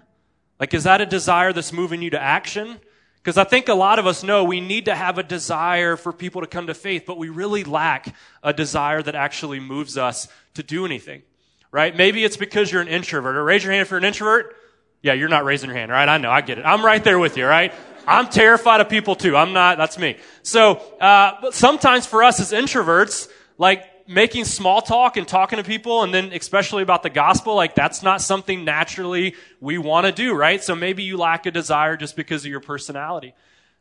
Like, 0.60 0.76
is 0.76 0.84
that 0.84 1.02
a 1.02 1.06
desire 1.08 1.52
that's 1.52 1.74
moving 1.74 2.04
you 2.04 2.12
to 2.12 2.22
action? 2.22 2.80
Because 3.16 3.39
I 3.39 3.44
think 3.44 3.70
a 3.70 3.74
lot 3.74 3.98
of 3.98 4.06
us 4.06 4.22
know 4.22 4.44
we 4.44 4.62
need 4.62 4.86
to 4.86 4.94
have 4.94 5.18
a 5.18 5.24
desire 5.24 5.96
for 5.96 6.13
people 6.13 6.42
to 6.42 6.48
come 6.48 6.68
to 6.68 6.75
faith, 6.75 7.06
but 7.08 7.18
we 7.18 7.30
really 7.30 7.63
lack 7.63 8.13
a 8.44 8.54
desire 8.54 9.01
that 9.01 9.16
actually 9.16 9.60
moves 9.60 9.98
us 9.98 10.27
to 10.54 10.62
do 10.62 10.86
anything, 10.86 11.24
right? 11.72 11.96
Maybe 11.96 12.24
it's 12.24 12.38
because 12.38 12.72
you're 12.72 12.84
an 12.84 12.88
introvert. 12.88 13.36
Or 13.36 13.44
raise 13.44 13.63
your 13.63 13.74
hand 13.74 13.82
if 13.82 13.89
you're 13.89 13.98
an 13.98 14.06
introvert. 14.06 14.56
Yeah, 15.01 15.13
you're 15.13 15.27
not 15.27 15.44
raising 15.44 15.70
your 15.70 15.77
hand, 15.77 15.92
right? 15.92 16.08
I 16.08 16.20
know, 16.20 16.30
I 16.30 16.42
get 16.42 16.60
it. 16.60 16.66
I'm 16.66 16.86
right 16.86 17.04
there 17.04 17.18
with 17.18 17.36
you, 17.36 17.48
right? 17.48 17.74
I'm 18.08 18.28
terrified 18.28 18.80
of 18.80 18.88
people 18.88 19.16
too. 19.16 19.36
I'm 19.36 19.52
not, 19.52 19.78
that's 19.78 20.00
me. 20.00 20.18
So, 20.42 20.78
uh, 21.00 21.34
but 21.42 21.54
sometimes 21.54 22.06
for 22.06 22.24
us 22.24 22.40
as 22.40 22.54
introverts, 22.54 23.30
like 23.58 23.84
making 24.08 24.46
small 24.46 24.82
talk 24.82 25.18
and 25.18 25.28
talking 25.28 25.58
to 25.58 25.64
people 25.64 26.04
and 26.04 26.14
then 26.14 26.32
especially 26.32 26.84
about 26.84 27.04
the 27.04 27.10
gospel, 27.10 27.56
like 27.56 27.76
that's 27.76 28.02
not 28.02 28.22
something 28.22 28.64
naturally 28.64 29.36
we 29.60 29.78
want 29.78 30.06
to 30.06 30.14
do, 30.14 30.34
right? 30.34 30.64
So 30.64 30.74
maybe 30.74 31.04
you 31.04 31.18
lack 31.18 31.46
a 31.46 31.52
desire 31.52 31.98
just 31.98 32.16
because 32.16 32.46
of 32.46 32.50
your 32.50 32.62
personality. 32.62 33.36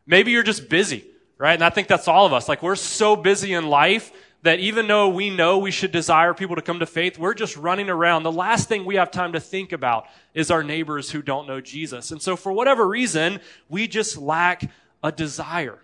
Maybe 0.06 0.32
you're 0.32 0.42
just 0.42 0.68
busy, 0.68 1.04
right? 1.38 1.54
And 1.54 1.62
I 1.62 1.70
think 1.70 1.86
that's 1.86 2.08
all 2.08 2.26
of 2.26 2.32
us. 2.32 2.48
Like 2.48 2.62
we're 2.62 2.74
so 2.74 3.14
busy 3.14 3.52
in 3.52 3.68
life 3.68 4.10
that 4.46 4.60
even 4.60 4.86
though 4.86 5.08
we 5.08 5.30
know 5.30 5.58
we 5.58 5.70
should 5.70 5.92
desire 5.92 6.32
people 6.32 6.56
to 6.56 6.62
come 6.62 6.78
to 6.78 6.86
faith, 6.86 7.18
we're 7.18 7.34
just 7.34 7.56
running 7.56 7.90
around. 7.90 8.22
The 8.22 8.32
last 8.32 8.68
thing 8.68 8.84
we 8.84 8.96
have 8.96 9.10
time 9.10 9.32
to 9.32 9.40
think 9.40 9.72
about 9.72 10.06
is 10.34 10.50
our 10.50 10.62
neighbors 10.62 11.10
who 11.10 11.22
don't 11.22 11.46
know 11.46 11.60
Jesus. 11.60 12.10
And 12.10 12.22
so 12.22 12.36
for 12.36 12.52
whatever 12.52 12.86
reason, 12.86 13.40
we 13.68 13.88
just 13.88 14.16
lack 14.16 14.70
a 15.02 15.10
desire. 15.10 15.78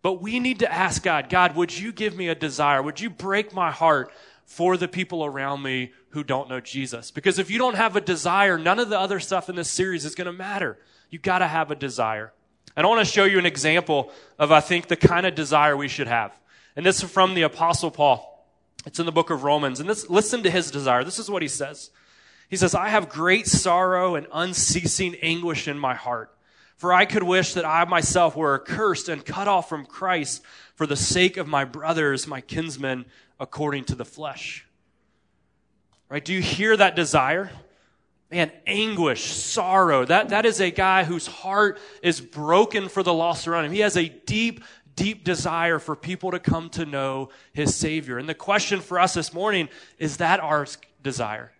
But 0.00 0.22
we 0.22 0.40
need 0.40 0.58
to 0.60 0.72
ask 0.72 1.02
God, 1.02 1.28
God, 1.28 1.54
would 1.54 1.78
you 1.78 1.92
give 1.92 2.16
me 2.16 2.28
a 2.28 2.34
desire? 2.34 2.82
Would 2.82 3.00
you 3.00 3.10
break 3.10 3.54
my 3.54 3.70
heart 3.70 4.12
for 4.44 4.76
the 4.76 4.88
people 4.88 5.24
around 5.24 5.62
me 5.62 5.92
who 6.10 6.24
don't 6.24 6.48
know 6.48 6.60
Jesus? 6.60 7.10
Because 7.10 7.38
if 7.38 7.50
you 7.50 7.58
don't 7.58 7.76
have 7.76 7.94
a 7.94 8.00
desire, 8.00 8.58
none 8.58 8.78
of 8.78 8.88
the 8.88 8.98
other 8.98 9.20
stuff 9.20 9.48
in 9.48 9.54
this 9.54 9.70
series 9.70 10.04
is 10.04 10.14
going 10.14 10.26
to 10.26 10.32
matter. 10.32 10.78
You 11.10 11.18
got 11.18 11.38
to 11.38 11.46
have 11.46 11.70
a 11.70 11.76
desire. 11.76 12.32
And 12.74 12.86
I 12.86 12.88
want 12.88 13.06
to 13.06 13.12
show 13.12 13.24
you 13.24 13.38
an 13.38 13.46
example 13.46 14.10
of, 14.38 14.50
I 14.50 14.60
think, 14.60 14.88
the 14.88 14.96
kind 14.96 15.26
of 15.26 15.34
desire 15.34 15.76
we 15.76 15.88
should 15.88 16.08
have. 16.08 16.32
And 16.76 16.86
this 16.86 17.02
is 17.02 17.10
from 17.10 17.34
the 17.34 17.42
Apostle 17.42 17.90
Paul. 17.90 18.46
It's 18.86 18.98
in 18.98 19.06
the 19.06 19.12
book 19.12 19.30
of 19.30 19.44
Romans. 19.44 19.80
And 19.80 19.88
this, 19.88 20.08
listen 20.10 20.42
to 20.42 20.50
his 20.50 20.70
desire. 20.70 21.04
This 21.04 21.18
is 21.18 21.30
what 21.30 21.42
he 21.42 21.48
says. 21.48 21.90
He 22.48 22.56
says, 22.56 22.74
I 22.74 22.88
have 22.88 23.08
great 23.08 23.46
sorrow 23.46 24.14
and 24.14 24.26
unceasing 24.32 25.14
anguish 25.22 25.68
in 25.68 25.78
my 25.78 25.94
heart. 25.94 26.34
For 26.76 26.92
I 26.92 27.04
could 27.04 27.22
wish 27.22 27.54
that 27.54 27.64
I 27.64 27.84
myself 27.84 28.34
were 28.36 28.60
accursed 28.60 29.08
and 29.08 29.24
cut 29.24 29.46
off 29.46 29.68
from 29.68 29.86
Christ 29.86 30.42
for 30.74 30.86
the 30.86 30.96
sake 30.96 31.36
of 31.36 31.46
my 31.46 31.64
brothers, 31.64 32.26
my 32.26 32.40
kinsmen, 32.40 33.06
according 33.38 33.84
to 33.84 33.94
the 33.94 34.04
flesh. 34.04 34.66
Right? 36.08 36.24
Do 36.24 36.32
you 36.32 36.42
hear 36.42 36.76
that 36.76 36.96
desire? 36.96 37.50
Man, 38.30 38.50
anguish, 38.66 39.24
sorrow. 39.24 40.04
That, 40.04 40.30
that 40.30 40.44
is 40.44 40.60
a 40.60 40.70
guy 40.70 41.04
whose 41.04 41.26
heart 41.26 41.78
is 42.02 42.20
broken 42.20 42.88
for 42.88 43.02
the 43.02 43.14
lost 43.14 43.46
around 43.46 43.66
him. 43.66 43.72
He 43.72 43.80
has 43.80 43.96
a 43.96 44.08
deep, 44.08 44.64
deep 44.94 45.24
desire 45.24 45.78
for 45.78 45.96
people 45.96 46.30
to 46.32 46.38
come 46.38 46.68
to 46.70 46.84
know 46.84 47.30
his 47.52 47.74
Savior. 47.74 48.18
And 48.18 48.28
the 48.28 48.34
question 48.34 48.80
for 48.80 48.98
us 49.00 49.14
this 49.14 49.32
morning 49.32 49.68
is 49.98 50.18
that 50.18 50.40
our 50.40 50.66
desire? 51.02 51.52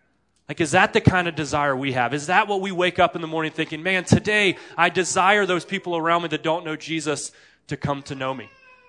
Like, 0.48 0.60
is 0.60 0.72
that 0.72 0.92
the 0.92 1.00
kind 1.00 1.28
of 1.28 1.34
desire 1.34 1.74
we 1.74 1.92
have? 1.92 2.12
Is 2.12 2.26
that 2.26 2.48
what 2.48 2.60
we 2.60 2.72
wake 2.72 2.98
up 2.98 3.14
in 3.14 3.22
the 3.22 3.28
morning 3.28 3.52
thinking, 3.52 3.82
man, 3.82 4.04
today 4.04 4.56
I 4.76 4.90
desire 4.90 5.46
those 5.46 5.64
people 5.64 5.96
around 5.96 6.22
me 6.22 6.28
that 6.28 6.42
don't 6.42 6.64
know 6.64 6.76
Jesus 6.76 7.32
to 7.68 7.76
come 7.76 8.02
to 8.02 8.14
know 8.14 8.34
me? 8.34 8.48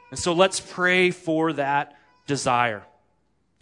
And 0.10 0.20
so 0.20 0.34
let's 0.34 0.60
pray 0.60 1.12
for 1.12 1.54
that 1.54 1.98
desire. 2.28 2.84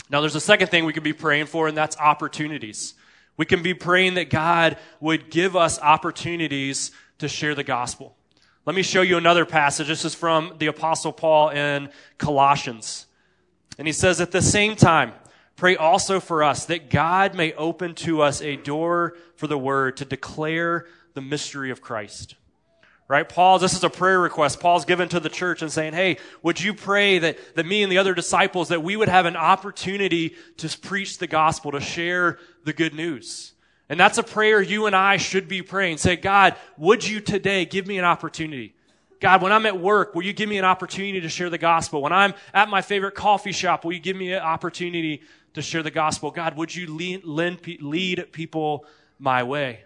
Now, 0.09 0.21
there's 0.21 0.35
a 0.35 0.41
second 0.41 0.67
thing 0.67 0.85
we 0.85 0.93
could 0.93 1.03
be 1.03 1.13
praying 1.13 1.45
for, 1.45 1.67
and 1.67 1.77
that's 1.77 1.97
opportunities. 1.97 2.95
We 3.38 3.45
can 3.45 3.63
be 3.63 3.73
praying 3.73 4.15
that 4.15 4.29
God 4.29 4.77
would 5.00 5.29
give 5.29 5.55
us 5.55 5.79
opportunities 5.79 6.91
to 7.19 7.27
share 7.27 7.55
the 7.55 7.63
gospel. 7.63 8.15
Let 8.63 8.75
me 8.75 8.84
show 8.84 9.01
you 9.01 9.18
another 9.18 9.46
passage. 9.46 9.88
This 9.88 10.06
is 10.06 10.13
from 10.13 10.53
the 10.60 10.68
Apostle 10.68 11.12
Paul 11.12 11.50
in 11.50 11.89
Colossians. 12.20 13.08
And 13.80 13.88
he 13.88 13.91
says, 13.91 14.22
At 14.22 14.32
the 14.32 14.41
same 14.41 14.75
time, 14.75 15.13
pray 15.56 15.75
also 15.75 16.20
for 16.20 16.44
us 16.44 16.65
that 16.65 16.91
God 16.91 17.34
may 17.34 17.53
open 17.53 17.96
to 17.96 18.22
us 18.22 18.39
a 18.41 18.58
door 18.58 19.15
for 19.36 19.48
the 19.48 19.58
word 19.58 19.98
to 19.98 20.06
declare 20.06 20.86
the 21.15 21.22
mystery 21.22 21.72
of 21.72 21.82
Christ 21.82 22.36
right? 23.12 23.27
Paul, 23.27 23.60
this 23.60 23.74
is 23.74 23.84
a 23.84 23.89
prayer 23.89 24.22
request. 24.22 24.62
Paul's 24.62 24.86
given 24.86 25.10
to 25.10 25.20
the 25.20 25.27
church 25.27 25.62
and 25.62 25.70
saying, 25.70 25.91
Hey, 25.91 26.15
would 26.44 26.62
you 26.62 26.74
pray 26.74 27.20
that, 27.20 27.56
that 27.56 27.65
me 27.65 27.84
and 27.84 27.91
the 27.91 27.98
other 27.98 28.13
disciples, 28.13 28.70
that 28.70 28.84
we 28.84 28.96
would 28.96 29.10
have 29.10 29.25
an 29.25 29.36
opportunity 29.36 30.34
to 30.56 30.77
preach 30.80 31.18
the 31.18 31.27
gospel, 31.27 31.74
to 31.74 31.82
share 31.82 32.39
the 32.63 32.72
good 32.72 32.94
news? 32.94 33.50
And 33.91 34.00
that's 34.00 34.17
a 34.17 34.24
prayer 34.24 34.62
you 34.62 34.86
and 34.86 34.95
I 34.95 35.17
should 35.17 35.50
be 35.50 35.62
praying. 35.62 35.98
Say, 35.98 36.15
God, 36.15 36.55
would 36.77 37.05
you 37.05 37.19
today 37.19 37.65
give 37.65 37.86
me 37.86 37.98
an 37.98 38.05
opportunity? 38.05 38.74
God, 39.19 39.41
when 39.41 39.51
I'm 39.51 39.65
at 39.65 39.81
work, 39.81 40.15
will 40.15 40.24
you 40.24 40.31
give 40.31 40.48
me 40.48 40.57
an 40.57 40.63
opportunity 40.63 41.19
to 41.19 41.27
share 41.27 41.50
the 41.50 41.57
gospel? 41.57 42.01
When 42.01 42.13
I'm 42.13 42.33
at 42.53 42.69
my 42.69 42.81
favorite 42.81 43.15
coffee 43.15 43.51
shop, 43.51 43.83
will 43.83 43.91
you 43.91 44.00
give 44.00 44.15
me 44.15 44.31
an 44.31 44.41
opportunity 44.41 45.24
to 45.55 45.62
share 45.62 45.83
the 45.83 45.91
gospel? 45.91 46.31
God, 46.31 46.55
would 46.55 46.74
you 46.74 46.88
lead, 46.95 47.25
lead 47.25 48.31
people 48.31 48.86
my 49.19 49.43
way? 49.43 49.81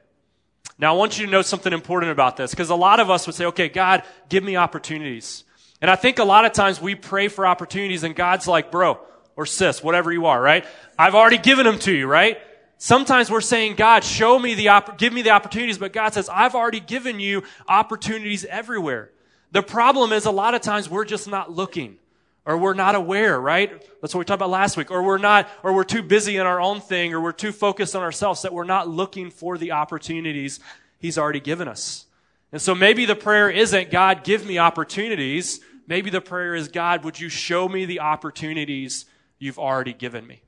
Now, 0.78 0.94
I 0.94 0.98
want 0.98 1.18
you 1.18 1.26
to 1.26 1.32
know 1.32 1.42
something 1.42 1.74
important 1.74 2.12
about 2.12 2.38
this 2.38 2.52
because 2.52 2.70
a 2.70 2.76
lot 2.76 3.00
of 3.00 3.10
us 3.10 3.26
would 3.26 3.36
say, 3.36 3.46
okay, 3.46 3.70
God, 3.70 4.04
give 4.30 4.44
me 4.44 4.56
opportunities. 4.56 5.46
And 5.82 5.90
I 5.90 5.96
think 5.96 6.20
a 6.20 6.26
lot 6.26 6.46
of 6.46 6.52
times 6.54 6.80
we 6.80 6.94
pray 6.94 7.28
for 7.28 7.48
opportunities 7.48 8.04
and 8.04 8.16
God's 8.16 8.48
like, 8.48 8.70
bro, 8.70 9.00
or 9.36 9.48
sis, 9.48 9.82
whatever 9.84 10.12
you 10.12 10.28
are, 10.28 10.40
right? 10.40 10.64
I've 10.96 11.16
already 11.16 11.40
given 11.40 11.66
them 11.66 11.80
to 11.80 11.92
you, 11.92 12.06
right? 12.06 12.38
Sometimes 12.78 13.32
we're 13.32 13.42
saying, 13.42 13.76
God, 13.76 14.04
show 14.04 14.38
me 14.38 14.54
the, 14.54 14.70
give 14.98 15.14
me 15.14 15.22
the 15.22 15.32
opportunities, 15.32 15.78
but 15.78 15.94
God 15.94 16.14
says, 16.14 16.30
I've 16.30 16.56
already 16.56 16.80
given 16.82 17.20
you 17.20 17.44
opportunities 17.68 18.46
everywhere. 18.46 19.12
The 19.52 19.64
problem 19.64 20.12
is 20.12 20.26
a 20.26 20.32
lot 20.32 20.56
of 20.56 20.62
times 20.62 20.90
we're 20.90 21.06
just 21.06 21.28
not 21.28 21.52
looking 21.52 21.98
or 22.46 22.58
we're 22.58 22.74
not 22.74 22.94
aware, 22.96 23.40
right? 23.40 23.72
That's 24.02 24.14
what 24.14 24.20
we 24.20 24.26
talked 24.26 24.40
about 24.40 24.50
last 24.50 24.78
week. 24.78 24.92
Or 24.92 25.02
we're 25.02 25.18
not, 25.18 25.50
or 25.64 25.74
we're 25.74 25.84
too 25.84 26.04
busy 26.04 26.38
in 26.38 26.46
our 26.46 26.62
own 26.62 26.80
thing, 26.80 27.14
or 27.14 27.20
we're 27.20 27.32
too 27.32 27.52
focused 27.52 27.96
on 27.96 28.04
ourselves 28.04 28.44
that 28.44 28.54
we're 28.54 28.66
not 28.66 28.88
looking 28.88 29.32
for 29.32 29.58
the 29.58 29.72
opportunities 29.72 30.60
He's 31.00 31.18
already 31.18 31.40
given 31.40 31.68
us. 31.68 32.06
And 32.52 32.62
so 32.62 32.74
maybe 32.74 33.06
the 33.06 33.16
prayer 33.16 33.50
isn't, 33.50 33.92
God, 33.92 34.24
give 34.24 34.46
me 34.46 34.58
opportunities. 34.58 35.60
Maybe 35.88 36.10
the 36.10 36.22
prayer 36.22 36.56
is, 36.56 36.68
God, 36.68 37.04
would 37.04 37.20
you 37.20 37.30
show 37.30 37.68
me 37.68 37.86
the 37.86 38.00
opportunities 38.00 39.06
you've 39.38 39.60
already 39.60 39.94
given 39.94 40.26
me? 40.26 40.42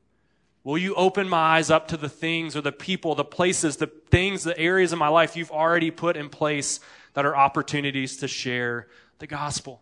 Will 0.68 0.78
you 0.78 0.96
open 0.96 1.30
my 1.30 1.38
eyes 1.38 1.72
up 1.72 1.88
to 1.88 1.96
the 1.96 2.10
things 2.10 2.54
or 2.54 2.60
the 2.60 2.74
people, 2.74 3.16
the 3.16 3.24
places, 3.24 3.78
the 3.78 3.88
things, 3.88 4.44
the 4.44 4.60
areas 4.60 4.92
of 4.92 5.00
my 5.00 5.08
life 5.08 5.38
you've 5.38 5.50
already 5.50 5.92
put 5.92 6.18
in 6.18 6.28
place 6.28 6.82
that 7.14 7.26
are 7.26 7.38
opportunities 7.38 8.18
to 8.18 8.28
share 8.28 8.90
the 9.20 9.28
gospel? 9.28 9.82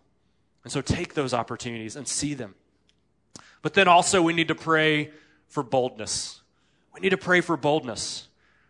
And 0.63 0.71
so 0.71 0.81
take 0.81 1.15
those 1.15 1.33
opportunities 1.33 1.95
and 1.95 2.07
see 2.07 2.35
them. 2.35 2.53
But 3.63 3.73
then 3.73 3.87
also 3.87 4.21
we 4.21 4.33
need 4.33 4.49
to 4.49 4.53
pray 4.53 5.09
for 5.47 5.63
boldness. 5.63 6.41
We 6.93 6.99
need 6.99 7.09
to 7.09 7.17
pray 7.17 7.41
for 7.41 7.57
boldness. 7.57 8.27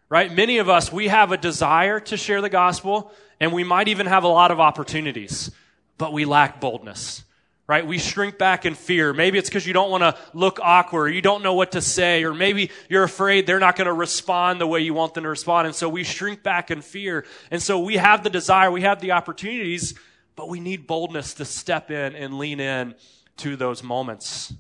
Right? 0.08 0.34
Many 0.34 0.60
of 0.60 0.70
us, 0.70 0.94
we 0.94 1.10
have 1.10 1.34
a 1.34 1.38
desire 1.38 2.00
to 2.00 2.16
share 2.16 2.40
the 2.40 2.48
gospel 2.48 3.12
and 3.42 3.52
we 3.52 3.66
might 3.66 3.90
even 3.90 4.06
have 4.06 4.24
a 4.24 4.30
lot 4.30 4.52
of 4.52 4.62
opportunities, 4.62 5.52
but 5.98 6.14
we 6.14 6.24
lack 6.24 6.62
boldness. 6.62 7.25
Right? 7.68 7.86
We 7.86 7.98
shrink 7.98 8.38
back 8.38 8.66
in 8.66 8.76
fear. 8.76 9.12
Maybe 9.12 9.40
it's 9.40 9.50
because 9.50 9.66
you 9.66 9.74
don't 9.74 9.90
want 9.90 10.04
to 10.04 10.16
look 10.36 10.60
awkward, 10.62 11.10
or 11.10 11.10
you 11.10 11.22
don't 11.22 11.42
know 11.42 11.56
what 11.56 11.72
to 11.72 11.82
say, 11.82 12.24
or 12.24 12.32
maybe 12.32 12.70
you're 12.90 13.04
afraid 13.04 13.48
they're 13.48 13.60
not 13.60 13.76
going 13.76 13.88
to 13.88 13.94
respond 13.94 14.62
the 14.62 14.68
way 14.68 14.82
you 14.82 14.94
want 14.94 15.16
them 15.16 15.24
to 15.24 15.30
respond. 15.30 15.66
And 15.66 15.76
so 15.76 15.90
we 15.90 16.04
shrink 16.04 16.44
back 16.44 16.70
in 16.70 16.82
fear. 16.82 17.26
And 17.50 17.62
so 17.62 17.80
we 17.80 17.96
have 17.96 18.24
the 18.24 18.30
desire, 18.30 18.70
we 18.70 18.82
have 18.82 19.02
the 19.02 19.14
opportunities, 19.14 19.96
but 20.36 20.48
we 20.48 20.60
need 20.60 20.86
boldness 20.86 21.34
to 21.36 21.46
step 21.46 21.90
in 21.90 22.14
and 22.16 22.38
lean 22.38 22.60
in 22.60 22.94
to 23.38 23.56
those 23.56 23.82
moments. 23.82 24.54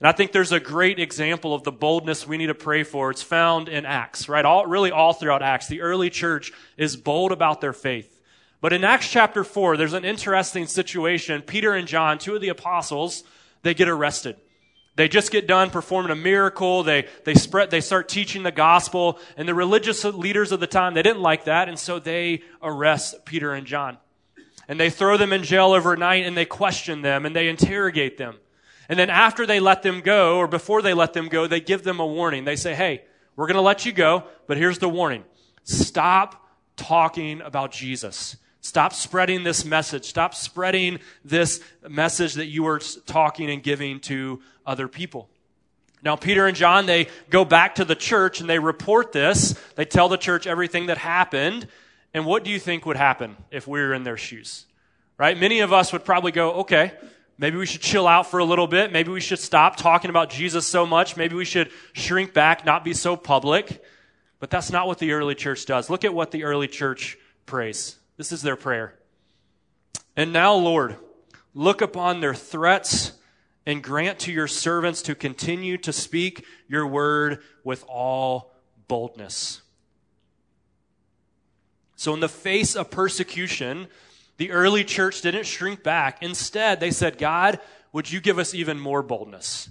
And 0.00 0.08
I 0.08 0.12
think 0.12 0.32
there's 0.32 0.52
a 0.52 0.60
great 0.60 0.98
example 1.00 1.54
of 1.54 1.64
the 1.64 1.72
boldness 1.72 2.26
we 2.26 2.38
need 2.38 2.46
to 2.46 2.54
pray 2.54 2.84
for. 2.84 3.10
It's 3.10 3.22
found 3.22 3.68
in 3.68 3.84
Acts, 3.84 4.28
right? 4.28 4.44
All, 4.44 4.64
really 4.64 4.92
all 4.92 5.12
throughout 5.12 5.42
Acts. 5.42 5.66
The 5.66 5.80
early 5.80 6.08
church 6.08 6.52
is 6.76 6.96
bold 6.96 7.32
about 7.32 7.60
their 7.60 7.72
faith. 7.72 8.17
But 8.60 8.72
in 8.72 8.84
Acts 8.84 9.08
chapter 9.08 9.44
4, 9.44 9.76
there's 9.76 9.92
an 9.92 10.04
interesting 10.04 10.66
situation. 10.66 11.42
Peter 11.42 11.74
and 11.74 11.86
John, 11.86 12.18
two 12.18 12.34
of 12.34 12.40
the 12.40 12.48
apostles, 12.48 13.22
they 13.62 13.74
get 13.74 13.88
arrested. 13.88 14.36
They 14.96 15.06
just 15.06 15.30
get 15.30 15.46
done 15.46 15.70
performing 15.70 16.10
a 16.10 16.16
miracle. 16.16 16.82
They, 16.82 17.06
they 17.24 17.34
spread, 17.34 17.70
they 17.70 17.80
start 17.80 18.08
teaching 18.08 18.42
the 18.42 18.50
gospel. 18.50 19.20
And 19.36 19.48
the 19.48 19.54
religious 19.54 20.04
leaders 20.04 20.50
of 20.50 20.58
the 20.58 20.66
time, 20.66 20.94
they 20.94 21.02
didn't 21.02 21.22
like 21.22 21.44
that. 21.44 21.68
And 21.68 21.78
so 21.78 22.00
they 22.00 22.42
arrest 22.60 23.24
Peter 23.24 23.52
and 23.52 23.66
John 23.66 23.98
and 24.68 24.78
they 24.78 24.90
throw 24.90 25.16
them 25.16 25.32
in 25.32 25.42
jail 25.42 25.72
overnight 25.72 26.26
and 26.26 26.36
they 26.36 26.44
question 26.44 27.00
them 27.00 27.24
and 27.24 27.34
they 27.34 27.48
interrogate 27.48 28.18
them. 28.18 28.36
And 28.88 28.98
then 28.98 29.10
after 29.10 29.46
they 29.46 29.60
let 29.60 29.82
them 29.82 30.02
go, 30.02 30.38
or 30.38 30.46
before 30.46 30.82
they 30.82 30.94
let 30.94 31.14
them 31.14 31.28
go, 31.28 31.46
they 31.46 31.60
give 31.60 31.82
them 31.82 32.00
a 32.00 32.06
warning. 32.06 32.44
They 32.44 32.56
say, 32.56 32.74
hey, 32.74 33.02
we're 33.34 33.46
going 33.46 33.56
to 33.56 33.62
let 33.62 33.84
you 33.84 33.92
go, 33.92 34.24
but 34.46 34.56
here's 34.56 34.78
the 34.78 34.88
warning. 34.88 35.24
Stop 35.64 36.46
talking 36.76 37.40
about 37.40 37.72
Jesus. 37.72 38.36
Stop 38.68 38.92
spreading 38.92 39.44
this 39.44 39.64
message. 39.64 40.04
Stop 40.04 40.34
spreading 40.34 40.98
this 41.24 41.62
message 41.88 42.34
that 42.34 42.48
you 42.48 42.66
are 42.66 42.78
talking 43.06 43.48
and 43.48 43.62
giving 43.62 43.98
to 44.00 44.42
other 44.66 44.88
people. 44.88 45.30
Now, 46.02 46.16
Peter 46.16 46.46
and 46.46 46.54
John, 46.54 46.84
they 46.84 47.08
go 47.30 47.46
back 47.46 47.76
to 47.76 47.86
the 47.86 47.94
church 47.94 48.42
and 48.42 48.48
they 48.48 48.58
report 48.58 49.10
this. 49.10 49.58
They 49.76 49.86
tell 49.86 50.10
the 50.10 50.18
church 50.18 50.46
everything 50.46 50.88
that 50.88 50.98
happened. 50.98 51.66
And 52.12 52.26
what 52.26 52.44
do 52.44 52.50
you 52.50 52.60
think 52.60 52.84
would 52.84 52.98
happen 52.98 53.38
if 53.50 53.66
we 53.66 53.80
were 53.80 53.94
in 53.94 54.02
their 54.02 54.18
shoes? 54.18 54.66
Right? 55.16 55.40
Many 55.40 55.60
of 55.60 55.72
us 55.72 55.90
would 55.94 56.04
probably 56.04 56.32
go, 56.32 56.52
okay, 56.56 56.92
maybe 57.38 57.56
we 57.56 57.64
should 57.64 57.80
chill 57.80 58.06
out 58.06 58.30
for 58.30 58.38
a 58.38 58.44
little 58.44 58.66
bit. 58.66 58.92
Maybe 58.92 59.10
we 59.10 59.22
should 59.22 59.38
stop 59.38 59.76
talking 59.76 60.10
about 60.10 60.28
Jesus 60.28 60.66
so 60.66 60.84
much. 60.84 61.16
Maybe 61.16 61.34
we 61.34 61.46
should 61.46 61.70
shrink 61.94 62.34
back, 62.34 62.66
not 62.66 62.84
be 62.84 62.92
so 62.92 63.16
public. 63.16 63.82
But 64.40 64.50
that's 64.50 64.70
not 64.70 64.86
what 64.86 64.98
the 64.98 65.12
early 65.12 65.34
church 65.34 65.64
does. 65.64 65.88
Look 65.88 66.04
at 66.04 66.12
what 66.12 66.32
the 66.32 66.44
early 66.44 66.68
church 66.68 67.16
prays. 67.46 67.97
This 68.18 68.32
is 68.32 68.42
their 68.42 68.56
prayer. 68.56 68.98
And 70.16 70.32
now, 70.32 70.52
Lord, 70.52 70.96
look 71.54 71.80
upon 71.80 72.20
their 72.20 72.34
threats 72.34 73.12
and 73.64 73.82
grant 73.82 74.18
to 74.20 74.32
your 74.32 74.48
servants 74.48 75.00
to 75.02 75.14
continue 75.14 75.78
to 75.78 75.92
speak 75.92 76.44
your 76.68 76.86
word 76.86 77.38
with 77.64 77.84
all 77.88 78.52
boldness. 78.88 79.62
So, 81.94 82.12
in 82.12 82.20
the 82.20 82.28
face 82.28 82.74
of 82.76 82.90
persecution, 82.90 83.86
the 84.36 84.50
early 84.50 84.84
church 84.84 85.22
didn't 85.22 85.46
shrink 85.46 85.82
back. 85.82 86.22
Instead, 86.22 86.80
they 86.80 86.90
said, 86.90 87.18
God, 87.18 87.60
would 87.92 88.10
you 88.10 88.20
give 88.20 88.38
us 88.38 88.54
even 88.54 88.80
more 88.80 89.02
boldness? 89.02 89.70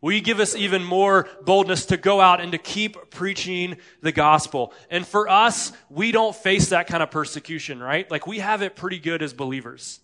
Will 0.00 0.12
you 0.12 0.20
give 0.20 0.40
us 0.40 0.54
even 0.54 0.84
more 0.84 1.26
boldness 1.42 1.86
to 1.86 1.96
go 1.96 2.20
out 2.20 2.40
and 2.40 2.52
to 2.52 2.58
keep 2.58 3.10
preaching 3.10 3.78
the 4.02 4.12
gospel? 4.12 4.74
And 4.90 5.06
for 5.06 5.28
us, 5.28 5.72
we 5.88 6.12
don't 6.12 6.36
face 6.36 6.68
that 6.68 6.86
kind 6.86 7.02
of 7.02 7.10
persecution, 7.10 7.82
right? 7.82 8.10
Like 8.10 8.26
we 8.26 8.40
have 8.40 8.62
it 8.62 8.76
pretty 8.76 8.98
good 8.98 9.22
as 9.22 9.32
believers. 9.32 10.00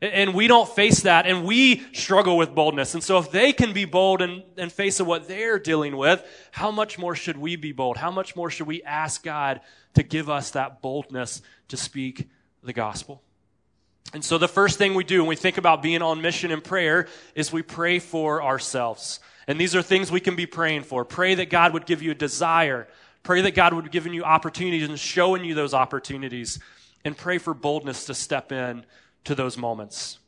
And 0.00 0.34
we 0.34 0.48
don't 0.48 0.68
face 0.68 1.02
that, 1.02 1.28
and 1.28 1.44
we 1.44 1.84
struggle 1.92 2.36
with 2.36 2.56
boldness. 2.56 2.94
And 2.94 3.04
so, 3.04 3.18
if 3.18 3.30
they 3.30 3.52
can 3.52 3.72
be 3.72 3.84
bold 3.84 4.20
and, 4.20 4.42
and 4.56 4.72
face 4.72 4.98
of 4.98 5.06
what 5.06 5.28
they're 5.28 5.60
dealing 5.60 5.96
with, 5.96 6.24
how 6.50 6.72
much 6.72 6.98
more 6.98 7.14
should 7.14 7.38
we 7.38 7.54
be 7.54 7.70
bold? 7.70 7.96
How 7.96 8.10
much 8.10 8.34
more 8.34 8.50
should 8.50 8.66
we 8.66 8.82
ask 8.82 9.22
God 9.22 9.60
to 9.94 10.02
give 10.02 10.28
us 10.28 10.50
that 10.52 10.82
boldness 10.82 11.40
to 11.68 11.76
speak 11.76 12.28
the 12.64 12.72
gospel? 12.72 13.22
And 14.14 14.24
so, 14.24 14.36
the 14.36 14.48
first 14.48 14.78
thing 14.78 14.94
we 14.94 15.04
do 15.04 15.20
when 15.20 15.28
we 15.28 15.36
think 15.36 15.56
about 15.56 15.82
being 15.82 16.02
on 16.02 16.20
mission 16.20 16.50
in 16.50 16.60
prayer 16.60 17.08
is 17.34 17.52
we 17.52 17.62
pray 17.62 17.98
for 17.98 18.42
ourselves. 18.42 19.20
And 19.46 19.58
these 19.58 19.74
are 19.74 19.82
things 19.82 20.10
we 20.10 20.20
can 20.20 20.36
be 20.36 20.46
praying 20.46 20.82
for. 20.82 21.04
Pray 21.04 21.34
that 21.36 21.50
God 21.50 21.72
would 21.72 21.86
give 21.86 22.02
you 22.02 22.10
a 22.10 22.14
desire. 22.14 22.88
Pray 23.22 23.40
that 23.42 23.54
God 23.54 23.72
would 23.74 23.90
give 23.90 24.06
you 24.06 24.22
opportunities 24.22 24.88
and 24.88 24.98
showing 24.98 25.44
you 25.44 25.54
those 25.54 25.74
opportunities. 25.74 26.58
And 27.04 27.16
pray 27.16 27.38
for 27.38 27.54
boldness 27.54 28.06
to 28.06 28.14
step 28.14 28.52
in 28.52 28.84
to 29.24 29.34
those 29.34 29.56
moments. 29.56 30.18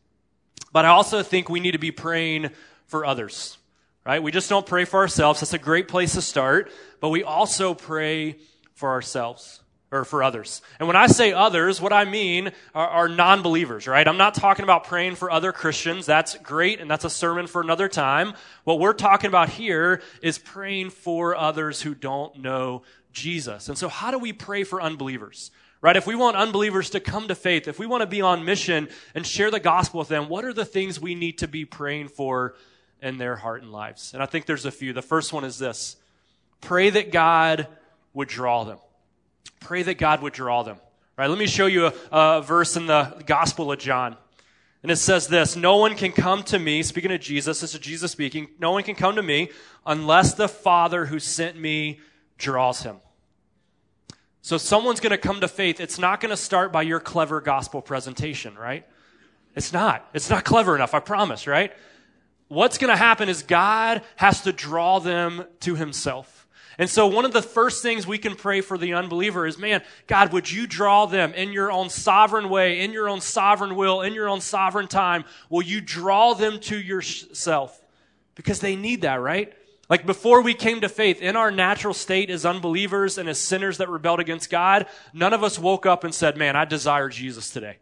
But 0.72 0.84
I 0.84 0.88
also 0.88 1.22
think 1.22 1.48
we 1.48 1.60
need 1.60 1.72
to 1.72 1.78
be 1.78 1.92
praying 1.92 2.50
for 2.86 3.04
others, 3.06 3.58
right? 4.04 4.22
We 4.22 4.32
just 4.32 4.48
don't 4.48 4.66
pray 4.66 4.84
for 4.84 4.98
ourselves. 5.00 5.40
That's 5.40 5.52
a 5.52 5.58
great 5.58 5.88
place 5.88 6.14
to 6.14 6.22
start. 6.22 6.72
But 7.00 7.10
we 7.10 7.22
also 7.22 7.74
pray 7.74 8.38
for 8.74 8.90
ourselves. 8.90 9.60
Or 9.94 10.04
for 10.04 10.24
others. 10.24 10.60
And 10.80 10.88
when 10.88 10.96
I 10.96 11.06
say 11.06 11.32
others, 11.32 11.80
what 11.80 11.92
I 11.92 12.04
mean 12.04 12.50
are, 12.74 12.88
are 12.88 13.08
non 13.08 13.42
believers, 13.42 13.86
right? 13.86 14.06
I'm 14.06 14.16
not 14.16 14.34
talking 14.34 14.64
about 14.64 14.84
praying 14.84 15.14
for 15.14 15.30
other 15.30 15.52
Christians. 15.52 16.04
That's 16.04 16.36
great, 16.38 16.80
and 16.80 16.90
that's 16.90 17.04
a 17.04 17.10
sermon 17.10 17.46
for 17.46 17.60
another 17.62 17.88
time. 17.88 18.34
What 18.64 18.80
we're 18.80 18.92
talking 18.92 19.28
about 19.28 19.50
here 19.50 20.02
is 20.20 20.36
praying 20.36 20.90
for 20.90 21.36
others 21.36 21.80
who 21.80 21.94
don't 21.94 22.40
know 22.40 22.82
Jesus. 23.12 23.68
And 23.68 23.78
so, 23.78 23.88
how 23.88 24.10
do 24.10 24.18
we 24.18 24.32
pray 24.32 24.64
for 24.64 24.82
unbelievers? 24.82 25.52
Right? 25.80 25.96
If 25.96 26.06
we 26.06 26.16
want 26.16 26.36
unbelievers 26.36 26.90
to 26.90 27.00
come 27.00 27.28
to 27.28 27.34
faith, 27.34 27.68
if 27.68 27.78
we 27.78 27.86
want 27.86 28.00
to 28.00 28.06
be 28.06 28.22
on 28.22 28.44
mission 28.44 28.88
and 29.14 29.24
share 29.24 29.50
the 29.50 29.60
gospel 29.60 29.98
with 29.98 30.08
them, 30.08 30.28
what 30.28 30.44
are 30.44 30.54
the 30.54 30.64
things 30.64 30.98
we 30.98 31.14
need 31.14 31.38
to 31.38 31.48
be 31.48 31.66
praying 31.66 32.08
for 32.08 32.56
in 33.02 33.18
their 33.18 33.36
heart 33.36 33.62
and 33.62 33.70
lives? 33.70 34.12
And 34.14 34.22
I 34.22 34.26
think 34.26 34.46
there's 34.46 34.64
a 34.64 34.70
few. 34.70 34.92
The 34.92 35.02
first 35.02 35.32
one 35.32 35.44
is 35.44 35.58
this 35.58 35.96
pray 36.62 36.90
that 36.90 37.12
God 37.12 37.68
would 38.14 38.28
draw 38.28 38.64
them. 38.64 38.78
Pray 39.60 39.82
that 39.82 39.98
God 39.98 40.22
would 40.22 40.32
draw 40.32 40.62
them. 40.62 40.78
Right? 41.16 41.28
Let 41.28 41.38
me 41.38 41.46
show 41.46 41.66
you 41.66 41.86
a, 41.86 41.92
a 42.10 42.42
verse 42.42 42.76
in 42.76 42.86
the 42.86 43.22
Gospel 43.26 43.70
of 43.70 43.78
John. 43.78 44.16
And 44.82 44.90
it 44.90 44.96
says 44.96 45.28
this 45.28 45.56
No 45.56 45.76
one 45.76 45.96
can 45.96 46.12
come 46.12 46.42
to 46.44 46.58
me, 46.58 46.82
speaking 46.82 47.12
of 47.12 47.20
Jesus, 47.20 47.60
this 47.60 47.74
is 47.74 47.80
Jesus 47.80 48.12
speaking, 48.12 48.48
no 48.58 48.72
one 48.72 48.82
can 48.82 48.94
come 48.94 49.16
to 49.16 49.22
me 49.22 49.50
unless 49.86 50.34
the 50.34 50.48
Father 50.48 51.06
who 51.06 51.18
sent 51.18 51.58
me 51.58 52.00
draws 52.36 52.82
him. 52.82 52.96
So 54.42 54.58
someone's 54.58 55.00
going 55.00 55.12
to 55.12 55.18
come 55.18 55.40
to 55.40 55.48
faith. 55.48 55.80
It's 55.80 55.98
not 55.98 56.20
going 56.20 56.30
to 56.30 56.36
start 56.36 56.70
by 56.70 56.82
your 56.82 57.00
clever 57.00 57.40
gospel 57.40 57.80
presentation, 57.80 58.56
right? 58.56 58.86
It's 59.56 59.72
not. 59.72 60.06
It's 60.12 60.28
not 60.28 60.44
clever 60.44 60.74
enough, 60.74 60.92
I 60.92 61.00
promise, 61.00 61.46
right? 61.46 61.72
What's 62.48 62.76
going 62.76 62.90
to 62.90 62.96
happen 62.96 63.30
is 63.30 63.42
God 63.42 64.02
has 64.16 64.42
to 64.42 64.52
draw 64.52 64.98
them 64.98 65.46
to 65.60 65.76
himself. 65.76 66.33
And 66.78 66.90
so 66.90 67.06
one 67.06 67.24
of 67.24 67.32
the 67.32 67.42
first 67.42 67.82
things 67.82 68.06
we 68.06 68.18
can 68.18 68.34
pray 68.34 68.60
for 68.60 68.76
the 68.76 68.94
unbeliever 68.94 69.46
is, 69.46 69.58
man, 69.58 69.82
God, 70.06 70.32
would 70.32 70.50
you 70.50 70.66
draw 70.66 71.06
them 71.06 71.32
in 71.34 71.52
your 71.52 71.70
own 71.70 71.90
sovereign 71.90 72.48
way, 72.48 72.80
in 72.80 72.92
your 72.92 73.08
own 73.08 73.20
sovereign 73.20 73.76
will, 73.76 74.02
in 74.02 74.14
your 74.14 74.28
own 74.28 74.40
sovereign 74.40 74.88
time? 74.88 75.24
Will 75.48 75.62
you 75.62 75.80
draw 75.80 76.34
them 76.34 76.58
to 76.60 76.76
yourself? 76.76 77.80
Because 78.34 78.60
they 78.60 78.74
need 78.74 79.02
that, 79.02 79.20
right? 79.20 79.52
Like 79.88 80.06
before 80.06 80.42
we 80.42 80.54
came 80.54 80.80
to 80.80 80.88
faith, 80.88 81.20
in 81.20 81.36
our 81.36 81.50
natural 81.50 81.94
state 81.94 82.30
as 82.30 82.44
unbelievers 82.46 83.18
and 83.18 83.28
as 83.28 83.38
sinners 83.38 83.78
that 83.78 83.88
rebelled 83.88 84.20
against 84.20 84.50
God, 84.50 84.86
none 85.12 85.32
of 85.32 85.44
us 85.44 85.58
woke 85.58 85.86
up 85.86 86.04
and 86.04 86.14
said, 86.14 86.36
man, 86.36 86.56
I 86.56 86.64
desire 86.64 87.08
Jesus 87.08 87.50
today. 87.50 87.76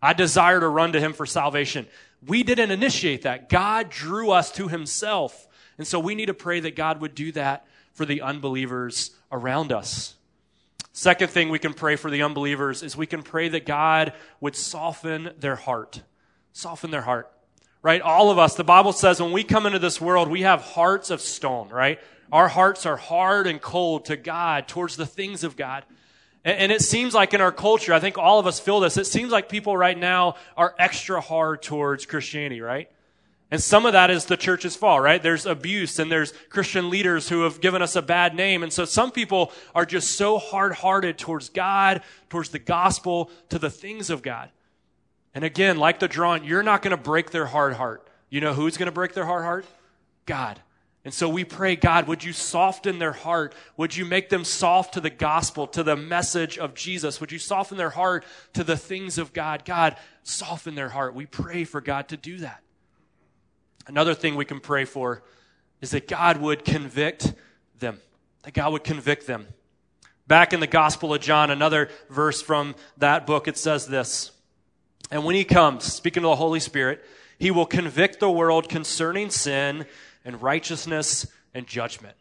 I 0.00 0.12
desire 0.12 0.60
to 0.60 0.68
run 0.68 0.92
to 0.92 1.00
him 1.00 1.12
for 1.12 1.26
salvation. 1.26 1.86
We 2.26 2.44
didn't 2.44 2.70
initiate 2.70 3.22
that. 3.22 3.48
God 3.48 3.90
drew 3.90 4.30
us 4.30 4.52
to 4.52 4.68
himself. 4.68 5.48
And 5.76 5.86
so 5.86 5.98
we 5.98 6.14
need 6.14 6.26
to 6.26 6.34
pray 6.34 6.60
that 6.60 6.76
God 6.76 7.00
would 7.00 7.14
do 7.14 7.32
that 7.32 7.66
for 7.98 8.06
the 8.06 8.22
unbelievers 8.22 9.10
around 9.32 9.72
us. 9.72 10.14
Second 10.92 11.30
thing 11.30 11.48
we 11.48 11.58
can 11.58 11.74
pray 11.74 11.96
for 11.96 12.10
the 12.12 12.22
unbelievers 12.22 12.84
is 12.84 12.96
we 12.96 13.08
can 13.08 13.24
pray 13.24 13.48
that 13.48 13.66
God 13.66 14.12
would 14.40 14.54
soften 14.54 15.30
their 15.40 15.56
heart. 15.56 16.02
Soften 16.52 16.92
their 16.92 17.02
heart. 17.02 17.28
Right? 17.82 18.00
All 18.00 18.30
of 18.30 18.38
us, 18.38 18.54
the 18.54 18.62
Bible 18.62 18.92
says 18.92 19.20
when 19.20 19.32
we 19.32 19.42
come 19.42 19.66
into 19.66 19.80
this 19.80 20.00
world, 20.00 20.30
we 20.30 20.42
have 20.42 20.60
hearts 20.60 21.10
of 21.10 21.20
stone, 21.20 21.70
right? 21.70 21.98
Our 22.30 22.46
hearts 22.46 22.86
are 22.86 22.96
hard 22.96 23.48
and 23.48 23.60
cold 23.60 24.04
to 24.06 24.16
God, 24.16 24.68
towards 24.68 24.96
the 24.96 25.06
things 25.06 25.42
of 25.42 25.56
God. 25.56 25.84
And 26.44 26.70
it 26.70 26.82
seems 26.82 27.14
like 27.14 27.34
in 27.34 27.40
our 27.40 27.52
culture, 27.52 27.92
I 27.92 27.98
think 27.98 28.16
all 28.16 28.38
of 28.38 28.46
us 28.46 28.60
feel 28.60 28.78
this, 28.78 28.96
it 28.96 29.08
seems 29.08 29.32
like 29.32 29.48
people 29.48 29.76
right 29.76 29.98
now 29.98 30.36
are 30.56 30.72
extra 30.78 31.20
hard 31.20 31.62
towards 31.62 32.06
Christianity, 32.06 32.60
right? 32.60 32.88
And 33.50 33.62
some 33.62 33.86
of 33.86 33.94
that 33.94 34.10
is 34.10 34.26
the 34.26 34.36
church's 34.36 34.76
fault, 34.76 35.00
right? 35.00 35.22
There's 35.22 35.46
abuse 35.46 35.98
and 35.98 36.12
there's 36.12 36.32
Christian 36.50 36.90
leaders 36.90 37.30
who 37.30 37.42
have 37.42 37.62
given 37.62 37.80
us 37.80 37.96
a 37.96 38.02
bad 38.02 38.34
name. 38.34 38.62
And 38.62 38.70
so 38.70 38.84
some 38.84 39.10
people 39.10 39.52
are 39.74 39.86
just 39.86 40.16
so 40.16 40.38
hard 40.38 40.72
hearted 40.72 41.16
towards 41.16 41.48
God, 41.48 42.02
towards 42.28 42.50
the 42.50 42.58
gospel, 42.58 43.30
to 43.48 43.58
the 43.58 43.70
things 43.70 44.10
of 44.10 44.20
God. 44.20 44.50
And 45.34 45.44
again, 45.44 45.78
like 45.78 45.98
the 45.98 46.08
drawing, 46.08 46.44
you're 46.44 46.62
not 46.62 46.82
going 46.82 46.90
to 46.90 47.02
break 47.02 47.30
their 47.30 47.46
hard 47.46 47.74
heart. 47.74 48.06
You 48.28 48.42
know 48.42 48.52
who's 48.52 48.76
going 48.76 48.86
to 48.86 48.92
break 48.92 49.14
their 49.14 49.24
hard 49.24 49.44
heart? 49.44 49.64
God. 50.26 50.60
And 51.04 51.14
so 51.14 51.26
we 51.26 51.44
pray, 51.44 51.74
God, 51.74 52.06
would 52.06 52.22
you 52.22 52.34
soften 52.34 52.98
their 52.98 53.12
heart? 53.12 53.54
Would 53.78 53.96
you 53.96 54.04
make 54.04 54.28
them 54.28 54.44
soft 54.44 54.92
to 54.94 55.00
the 55.00 55.08
gospel, 55.08 55.66
to 55.68 55.82
the 55.82 55.96
message 55.96 56.58
of 56.58 56.74
Jesus? 56.74 57.18
Would 57.18 57.32
you 57.32 57.38
soften 57.38 57.78
their 57.78 57.88
heart 57.88 58.26
to 58.52 58.62
the 58.62 58.76
things 58.76 59.16
of 59.16 59.32
God? 59.32 59.64
God, 59.64 59.96
soften 60.22 60.74
their 60.74 60.90
heart. 60.90 61.14
We 61.14 61.24
pray 61.24 61.64
for 61.64 61.80
God 61.80 62.08
to 62.08 62.18
do 62.18 62.38
that. 62.38 62.62
Another 63.88 64.14
thing 64.14 64.36
we 64.36 64.44
can 64.44 64.60
pray 64.60 64.84
for 64.84 65.22
is 65.80 65.90
that 65.92 66.06
God 66.06 66.36
would 66.36 66.64
convict 66.64 67.32
them. 67.78 67.98
That 68.42 68.52
God 68.52 68.72
would 68.72 68.84
convict 68.84 69.26
them. 69.26 69.46
Back 70.26 70.52
in 70.52 70.60
the 70.60 70.66
Gospel 70.66 71.14
of 71.14 71.22
John, 71.22 71.50
another 71.50 71.88
verse 72.10 72.42
from 72.42 72.74
that 72.98 73.26
book, 73.26 73.48
it 73.48 73.56
says 73.56 73.86
this. 73.86 74.30
And 75.10 75.24
when 75.24 75.34
he 75.34 75.44
comes, 75.44 75.84
speaking 75.84 76.22
to 76.22 76.28
the 76.28 76.36
Holy 76.36 76.60
Spirit, 76.60 77.02
he 77.38 77.50
will 77.50 77.64
convict 77.64 78.20
the 78.20 78.30
world 78.30 78.68
concerning 78.68 79.30
sin 79.30 79.86
and 80.22 80.42
righteousness 80.42 81.26
and 81.54 81.66
judgment. 81.66 82.14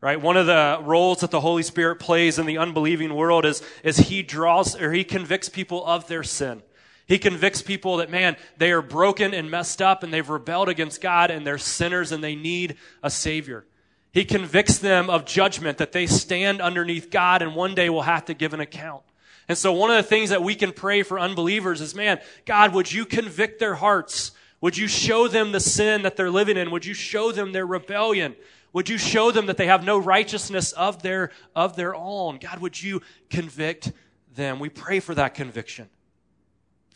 Right? 0.00 0.20
One 0.20 0.36
of 0.36 0.46
the 0.46 0.80
roles 0.82 1.20
that 1.20 1.30
the 1.30 1.40
Holy 1.40 1.62
Spirit 1.62 2.00
plays 2.00 2.38
in 2.38 2.46
the 2.46 2.58
unbelieving 2.58 3.14
world 3.14 3.44
is, 3.44 3.62
is 3.84 3.96
he 3.96 4.22
draws 4.22 4.78
or 4.78 4.92
he 4.92 5.04
convicts 5.04 5.48
people 5.48 5.86
of 5.86 6.08
their 6.08 6.24
sin. 6.24 6.62
He 7.06 7.18
convicts 7.18 7.60
people 7.60 7.98
that, 7.98 8.10
man, 8.10 8.36
they 8.56 8.72
are 8.72 8.80
broken 8.82 9.34
and 9.34 9.50
messed 9.50 9.82
up 9.82 10.02
and 10.02 10.12
they've 10.12 10.28
rebelled 10.28 10.68
against 10.68 11.00
God 11.00 11.30
and 11.30 11.46
they're 11.46 11.58
sinners 11.58 12.12
and 12.12 12.24
they 12.24 12.34
need 12.34 12.76
a 13.02 13.10
Savior. 13.10 13.66
He 14.12 14.24
convicts 14.24 14.78
them 14.78 15.10
of 15.10 15.24
judgment 15.24 15.78
that 15.78 15.92
they 15.92 16.06
stand 16.06 16.60
underneath 16.60 17.10
God 17.10 17.42
and 17.42 17.54
one 17.54 17.74
day 17.74 17.90
will 17.90 18.02
have 18.02 18.24
to 18.26 18.34
give 18.34 18.54
an 18.54 18.60
account. 18.60 19.02
And 19.48 19.58
so 19.58 19.72
one 19.72 19.90
of 19.90 19.96
the 19.96 20.02
things 20.02 20.30
that 20.30 20.42
we 20.42 20.54
can 20.54 20.72
pray 20.72 21.02
for 21.02 21.18
unbelievers 21.18 21.80
is, 21.80 21.94
man, 21.94 22.20
God, 22.46 22.72
would 22.72 22.90
you 22.90 23.04
convict 23.04 23.58
their 23.58 23.74
hearts? 23.74 24.30
Would 24.62 24.78
you 24.78 24.88
show 24.88 25.28
them 25.28 25.52
the 25.52 25.60
sin 25.60 26.02
that 26.02 26.16
they're 26.16 26.30
living 26.30 26.56
in? 26.56 26.70
Would 26.70 26.86
you 26.86 26.94
show 26.94 27.32
them 27.32 27.52
their 27.52 27.66
rebellion? 27.66 28.34
Would 28.72 28.88
you 28.88 28.96
show 28.96 29.30
them 29.30 29.46
that 29.46 29.58
they 29.58 29.66
have 29.66 29.84
no 29.84 29.98
righteousness 29.98 30.72
of 30.72 31.02
their, 31.02 31.30
of 31.54 31.76
their 31.76 31.94
own? 31.94 32.38
God, 32.38 32.60
would 32.60 32.82
you 32.82 33.02
convict 33.28 33.92
them? 34.34 34.58
We 34.58 34.70
pray 34.70 35.00
for 35.00 35.14
that 35.14 35.34
conviction. 35.34 35.90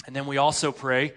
And 0.09 0.17
then 0.17 0.25
we 0.25 0.39
also 0.39 0.73
pray 0.73 1.13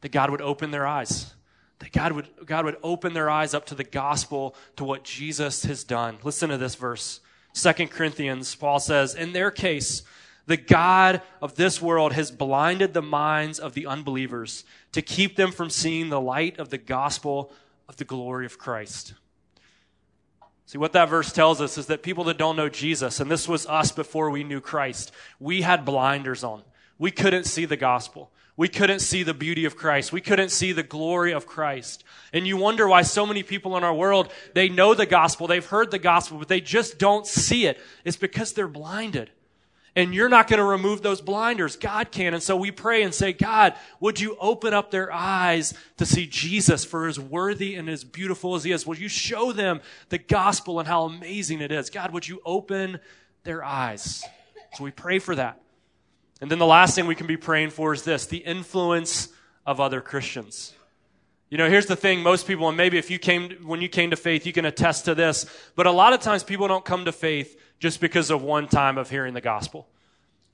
that 0.00 0.10
God 0.10 0.28
would 0.30 0.40
open 0.40 0.72
their 0.72 0.84
eyes. 0.84 1.32
That 1.78 1.92
God 1.92 2.10
would, 2.10 2.28
God 2.44 2.64
would 2.64 2.76
open 2.82 3.14
their 3.14 3.30
eyes 3.30 3.54
up 3.54 3.66
to 3.66 3.76
the 3.76 3.84
gospel, 3.84 4.56
to 4.74 4.82
what 4.82 5.04
Jesus 5.04 5.64
has 5.64 5.84
done. 5.84 6.18
Listen 6.24 6.50
to 6.50 6.58
this 6.58 6.74
verse. 6.74 7.20
Second 7.52 7.92
Corinthians, 7.92 8.56
Paul 8.56 8.80
says, 8.80 9.14
In 9.14 9.32
their 9.32 9.52
case, 9.52 10.02
the 10.46 10.56
God 10.56 11.22
of 11.40 11.54
this 11.54 11.80
world 11.80 12.14
has 12.14 12.32
blinded 12.32 12.94
the 12.94 13.00
minds 13.00 13.60
of 13.60 13.74
the 13.74 13.86
unbelievers 13.86 14.64
to 14.90 15.02
keep 15.02 15.36
them 15.36 15.52
from 15.52 15.70
seeing 15.70 16.08
the 16.08 16.20
light 16.20 16.58
of 16.58 16.70
the 16.70 16.78
gospel 16.78 17.52
of 17.88 17.96
the 17.96 18.04
glory 18.04 18.44
of 18.44 18.58
Christ. 18.58 19.14
See, 20.66 20.78
what 20.78 20.94
that 20.94 21.08
verse 21.08 21.30
tells 21.30 21.60
us 21.60 21.78
is 21.78 21.86
that 21.86 22.02
people 22.02 22.24
that 22.24 22.38
don't 22.38 22.56
know 22.56 22.68
Jesus, 22.68 23.20
and 23.20 23.30
this 23.30 23.46
was 23.46 23.68
us 23.68 23.92
before 23.92 24.30
we 24.30 24.42
knew 24.42 24.60
Christ, 24.60 25.12
we 25.38 25.62
had 25.62 25.84
blinders 25.84 26.42
on. 26.42 26.64
We 27.02 27.10
couldn't 27.10 27.46
see 27.46 27.64
the 27.64 27.76
gospel. 27.76 28.30
We 28.56 28.68
couldn't 28.68 29.00
see 29.00 29.24
the 29.24 29.34
beauty 29.34 29.64
of 29.64 29.76
Christ. 29.76 30.12
We 30.12 30.20
couldn't 30.20 30.50
see 30.50 30.70
the 30.70 30.84
glory 30.84 31.32
of 31.32 31.48
Christ. 31.48 32.04
And 32.32 32.46
you 32.46 32.56
wonder 32.56 32.86
why 32.86 33.02
so 33.02 33.26
many 33.26 33.42
people 33.42 33.76
in 33.76 33.82
our 33.82 33.92
world, 33.92 34.32
they 34.54 34.68
know 34.68 34.94
the 34.94 35.04
gospel, 35.04 35.48
they've 35.48 35.66
heard 35.66 35.90
the 35.90 35.98
gospel, 35.98 36.38
but 36.38 36.46
they 36.46 36.60
just 36.60 37.00
don't 37.00 37.26
see 37.26 37.66
it. 37.66 37.80
It's 38.04 38.16
because 38.16 38.52
they're 38.52 38.68
blinded. 38.68 39.32
And 39.96 40.14
you're 40.14 40.28
not 40.28 40.46
going 40.46 40.58
to 40.58 40.64
remove 40.64 41.02
those 41.02 41.20
blinders. 41.20 41.74
God 41.74 42.12
can. 42.12 42.34
And 42.34 42.42
so 42.42 42.54
we 42.56 42.70
pray 42.70 43.02
and 43.02 43.12
say, 43.12 43.32
God, 43.32 43.74
would 43.98 44.20
you 44.20 44.36
open 44.38 44.72
up 44.72 44.92
their 44.92 45.12
eyes 45.12 45.74
to 45.96 46.06
see 46.06 46.28
Jesus 46.28 46.84
for 46.84 47.08
as 47.08 47.18
worthy 47.18 47.74
and 47.74 47.88
as 47.88 48.04
beautiful 48.04 48.54
as 48.54 48.62
he 48.62 48.70
is? 48.70 48.86
Would 48.86 49.00
you 49.00 49.08
show 49.08 49.50
them 49.50 49.80
the 50.10 50.18
gospel 50.18 50.78
and 50.78 50.86
how 50.86 51.06
amazing 51.06 51.62
it 51.62 51.72
is? 51.72 51.90
God, 51.90 52.12
would 52.12 52.28
you 52.28 52.40
open 52.44 53.00
their 53.42 53.64
eyes? 53.64 54.24
So 54.74 54.84
we 54.84 54.92
pray 54.92 55.18
for 55.18 55.34
that. 55.34 55.58
And 56.42 56.50
then 56.50 56.58
the 56.58 56.66
last 56.66 56.96
thing 56.96 57.06
we 57.06 57.14
can 57.14 57.28
be 57.28 57.36
praying 57.36 57.70
for 57.70 57.94
is 57.94 58.02
this 58.02 58.26
the 58.26 58.38
influence 58.38 59.28
of 59.64 59.80
other 59.80 60.00
Christians. 60.00 60.74
You 61.48 61.56
know, 61.56 61.70
here's 61.70 61.86
the 61.86 61.94
thing 61.94 62.20
most 62.20 62.48
people, 62.48 62.66
and 62.66 62.76
maybe 62.76 62.98
if 62.98 63.10
you 63.10 63.18
came, 63.20 63.50
when 63.64 63.80
you 63.80 63.88
came 63.88 64.10
to 64.10 64.16
faith, 64.16 64.44
you 64.44 64.52
can 64.52 64.64
attest 64.64 65.04
to 65.04 65.14
this, 65.14 65.46
but 65.76 65.86
a 65.86 65.92
lot 65.92 66.12
of 66.12 66.20
times 66.20 66.42
people 66.42 66.66
don't 66.66 66.84
come 66.84 67.04
to 67.04 67.12
faith 67.12 67.60
just 67.78 68.00
because 68.00 68.30
of 68.30 68.42
one 68.42 68.66
time 68.66 68.98
of 68.98 69.08
hearing 69.08 69.34
the 69.34 69.40
gospel. 69.40 69.86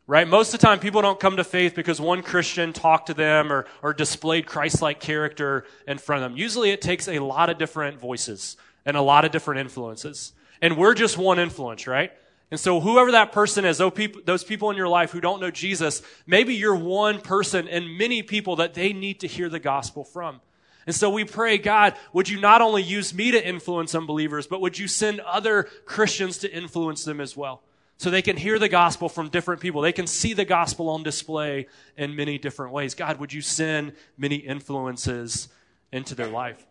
Right? 0.07 0.29
Most 0.29 0.53
of 0.53 0.61
the 0.61 0.67
time, 0.67 0.79
people 0.79 1.01
don't 1.01 1.19
come 1.19 1.37
to 1.37 1.45
faith 1.45 1.75
because 1.75 2.01
one 2.01 2.23
Christian 2.23 2.75
talked 2.75 3.07
to 3.07 3.15
them 3.15 3.51
or, 3.51 3.67
or 3.83 3.95
displayed 3.95 4.45
Christ 4.47 4.83
like 4.83 5.01
character 5.01 5.65
in 5.87 5.97
front 5.97 6.23
of 6.23 6.31
them. 6.31 6.39
Usually, 6.39 6.71
it 6.71 6.83
takes 6.83 7.09
a 7.09 7.19
lot 7.19 7.49
of 7.49 7.57
different 7.57 7.99
voices 7.99 8.59
and 8.85 8.95
a 8.95 9.03
lot 9.03 9.25
of 9.25 9.33
different 9.33 9.61
influences. 9.61 10.33
And 10.61 10.77
we're 10.77 10.95
just 10.95 11.17
one 11.17 11.39
influence, 11.39 11.87
right? 11.87 12.13
And 12.51 12.59
so 12.59 12.81
whoever 12.81 13.13
that 13.13 13.33
person 13.33 13.65
is, 13.65 13.79
those 13.79 14.45
people 14.45 14.71
in 14.71 14.77
your 14.77 14.89
life 14.89 15.11
who 15.11 15.21
don't 15.21 15.41
know 15.41 15.51
Jesus, 15.51 16.03
maybe 16.27 16.55
you're 16.55 16.75
one 16.75 17.21
person 17.21 17.69
and 17.69 17.99
many 17.99 18.23
people 18.23 18.57
that 18.57 18.75
they 18.75 18.93
need 18.93 19.21
to 19.21 19.27
hear 19.27 19.49
the 19.49 19.59
gospel 19.59 20.03
from. 20.03 20.41
And 20.87 20.95
so 20.95 21.11
we 21.11 21.25
pray, 21.25 21.59
God, 21.59 21.95
would 22.15 22.31
you 22.31 22.41
not 22.41 22.63
only 22.63 22.83
use 22.83 23.13
me 23.13 23.33
to 23.33 23.47
influence 23.47 23.95
unbelievers, 23.95 24.47
but 24.47 24.63
would 24.63 24.79
you 24.79 24.89
send 24.89 25.21
other 25.21 25.65
Christians 25.85 26.39
to 26.39 26.51
influence 26.51 27.05
them 27.05 27.21
as 27.21 27.37
well? 27.37 27.63
so 27.99 28.11
they 28.11 28.23
can 28.23 28.37
hear 28.37 28.59
the 28.59 28.69
gospel 28.69 29.09
from 29.09 29.29
different 29.29 29.61
people. 29.61 29.83
They 29.83 29.93
can 29.93 30.07
see 30.07 30.33
the 30.33 30.45
gospel 30.45 30.89
on 30.89 31.03
display 31.03 31.67
in 31.97 32.15
many 32.15 32.39
different 32.39 32.73
ways. 32.73 32.95
God, 32.95 33.19
would 33.19 33.33
you 33.33 33.43
send 33.43 33.93
many 34.17 34.37
influences 34.37 35.49
into 35.93 36.15
their 36.15 36.29
life? 36.29 36.65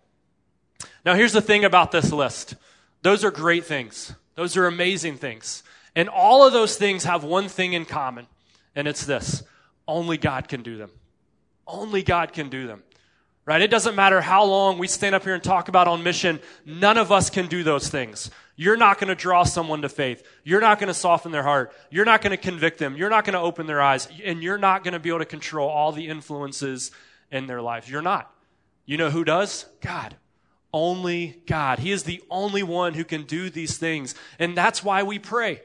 Now, 1.06 1.16
here's 1.16 1.34
the 1.34 1.42
thing 1.42 1.66
about 1.66 1.92
this 1.92 2.12
list 2.12 2.56
those 3.04 3.24
are 3.24 3.32
great 3.32 3.66
things, 3.66 4.16
those 4.38 4.56
are 4.56 4.68
amazing 4.68 5.18
things. 5.18 5.64
And 5.96 6.08
all 6.08 6.46
of 6.46 6.54
those 6.54 6.78
things 6.78 7.04
have 7.06 7.24
one 7.24 7.50
thing 7.50 7.74
in 7.74 7.84
common, 7.84 8.28
and 8.76 8.88
it's 8.88 9.06
this 9.06 9.44
only 9.88 10.18
God 10.18 10.48
can 10.48 10.62
do 10.62 10.78
them. 10.78 10.92
Only 11.66 12.04
God 12.04 12.32
can 12.32 12.50
do 12.50 12.68
them. 12.68 12.84
Right? 13.46 13.62
It 13.62 13.72
doesn't 13.72 13.96
matter 13.96 14.22
how 14.22 14.44
long 14.44 14.78
we 14.78 14.88
stand 14.88 15.16
up 15.16 15.24
here 15.24 15.34
and 15.34 15.44
talk 15.44 15.70
about 15.70 15.88
on 15.88 16.04
mission, 16.04 16.40
none 16.66 16.98
of 16.98 17.12
us 17.14 17.30
can 17.30 17.48
do 17.48 17.64
those 17.64 17.88
things. 17.88 18.30
You're 18.58 18.78
not 18.78 19.00
going 19.00 19.08
to 19.08 19.16
draw 19.16 19.44
someone 19.44 19.82
to 19.84 19.90
faith. 19.90 20.28
You're 20.44 20.62
not 20.62 20.80
going 20.80 20.90
to 20.90 20.94
soften 20.94 21.32
their 21.32 21.44
heart. 21.44 21.72
You're 21.90 22.06
not 22.06 22.22
going 22.22 22.32
to 22.32 22.38
convict 22.38 22.78
them. 22.78 22.98
You're 22.98 23.10
not 23.10 23.24
going 23.24 23.36
to 23.36 23.40
open 23.40 23.66
their 23.66 23.82
eyes. 23.82 24.08
And 24.24 24.44
you're 24.44 24.58
not 24.58 24.84
going 24.84 24.94
to 24.94 25.00
be 25.00 25.10
able 25.10 25.20
to 25.20 25.26
control 25.26 25.70
all 25.70 25.94
the 25.94 26.08
influences 26.08 26.92
in 27.32 27.48
their 27.48 27.62
lives. 27.62 27.90
You're 27.90 28.02
not. 28.02 28.32
You 28.86 28.98
know 28.98 29.10
who 29.10 29.24
does? 29.24 29.66
God. 29.82 30.16
Only 30.74 31.42
God. 31.46 31.80
He 31.80 31.92
is 31.92 32.04
the 32.04 32.22
only 32.30 32.64
one 32.64 32.94
who 32.94 33.04
can 33.04 33.24
do 33.24 33.50
these 33.50 33.78
things. 33.78 34.16
And 34.38 34.56
that's 34.56 34.84
why 34.84 35.04
we 35.04 35.20
pray. 35.20 35.62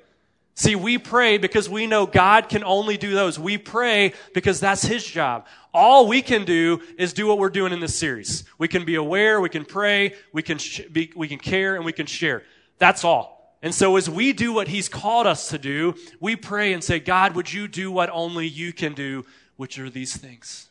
See, 0.55 0.77
we 0.77 0.99
pray 0.99 1.39
because 1.39 1.69
we 1.69 1.87
know 1.87 2.05
God 2.07 2.49
can 2.49 2.63
only 2.63 2.97
do 2.97 3.15
those. 3.15 3.39
We 3.39 3.57
pray 3.57 4.13
because 4.35 4.61
that's 4.61 4.83
His 4.83 5.05
job. 5.05 5.47
All 5.73 6.07
we 6.07 6.21
can 6.21 6.45
do 6.45 6.83
is 6.99 7.15
do 7.15 7.27
what 7.27 7.39
we're 7.39 7.49
doing 7.49 7.73
in 7.73 7.81
this 7.81 7.99
series. 7.99 8.45
We 8.59 8.69
can 8.69 8.85
be 8.85 8.97
aware, 8.97 9.41
we 9.41 9.49
can 9.49 9.65
pray, 9.65 10.15
we 10.33 10.43
can, 10.43 10.59
sh- 10.59 10.83
be, 10.93 11.11
we 11.17 11.29
can 11.29 11.39
care, 11.39 11.77
and 11.77 11.85
we 11.85 11.93
can 11.93 12.07
share. 12.07 12.43
That's 12.79 13.03
all. 13.03 13.57
And 13.63 13.75
so 13.75 13.97
as 13.97 14.11
we 14.11 14.33
do 14.33 14.53
what 14.53 14.69
he's 14.69 14.89
called 14.89 15.27
us 15.27 15.49
to 15.49 15.59
do, 15.59 15.95
we 16.21 16.37
pray 16.37 16.73
and 16.75 16.85
say, 16.85 16.99
God, 16.99 17.35
would 17.35 17.51
you 17.51 17.67
do 17.67 17.91
what 17.91 18.11
only 18.11 18.47
you 18.47 18.73
can 18.73 18.93
do, 18.93 19.25
which 19.57 19.79
are 19.79 19.89
these 19.89 20.17
things? 20.17 20.69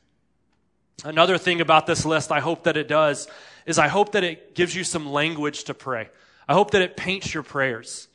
Another 1.04 1.38
thing 1.38 1.62
about 1.62 1.88
this 1.88 2.06
list, 2.06 2.32
I 2.32 2.40
hope 2.40 2.64
that 2.64 2.78
it 2.78 2.88
does, 2.88 3.28
is 3.66 3.80
I 3.80 3.88
hope 3.88 4.12
that 4.12 4.24
it 4.24 4.54
gives 4.54 4.76
you 4.76 4.84
some 4.84 5.12
language 5.12 5.64
to 5.66 5.74
pray. 5.74 6.10
I 6.48 6.54
hope 6.54 6.72
that 6.72 6.82
it 6.82 6.96
paints 6.96 7.34
your 7.34 7.44
prayers. 7.44 8.08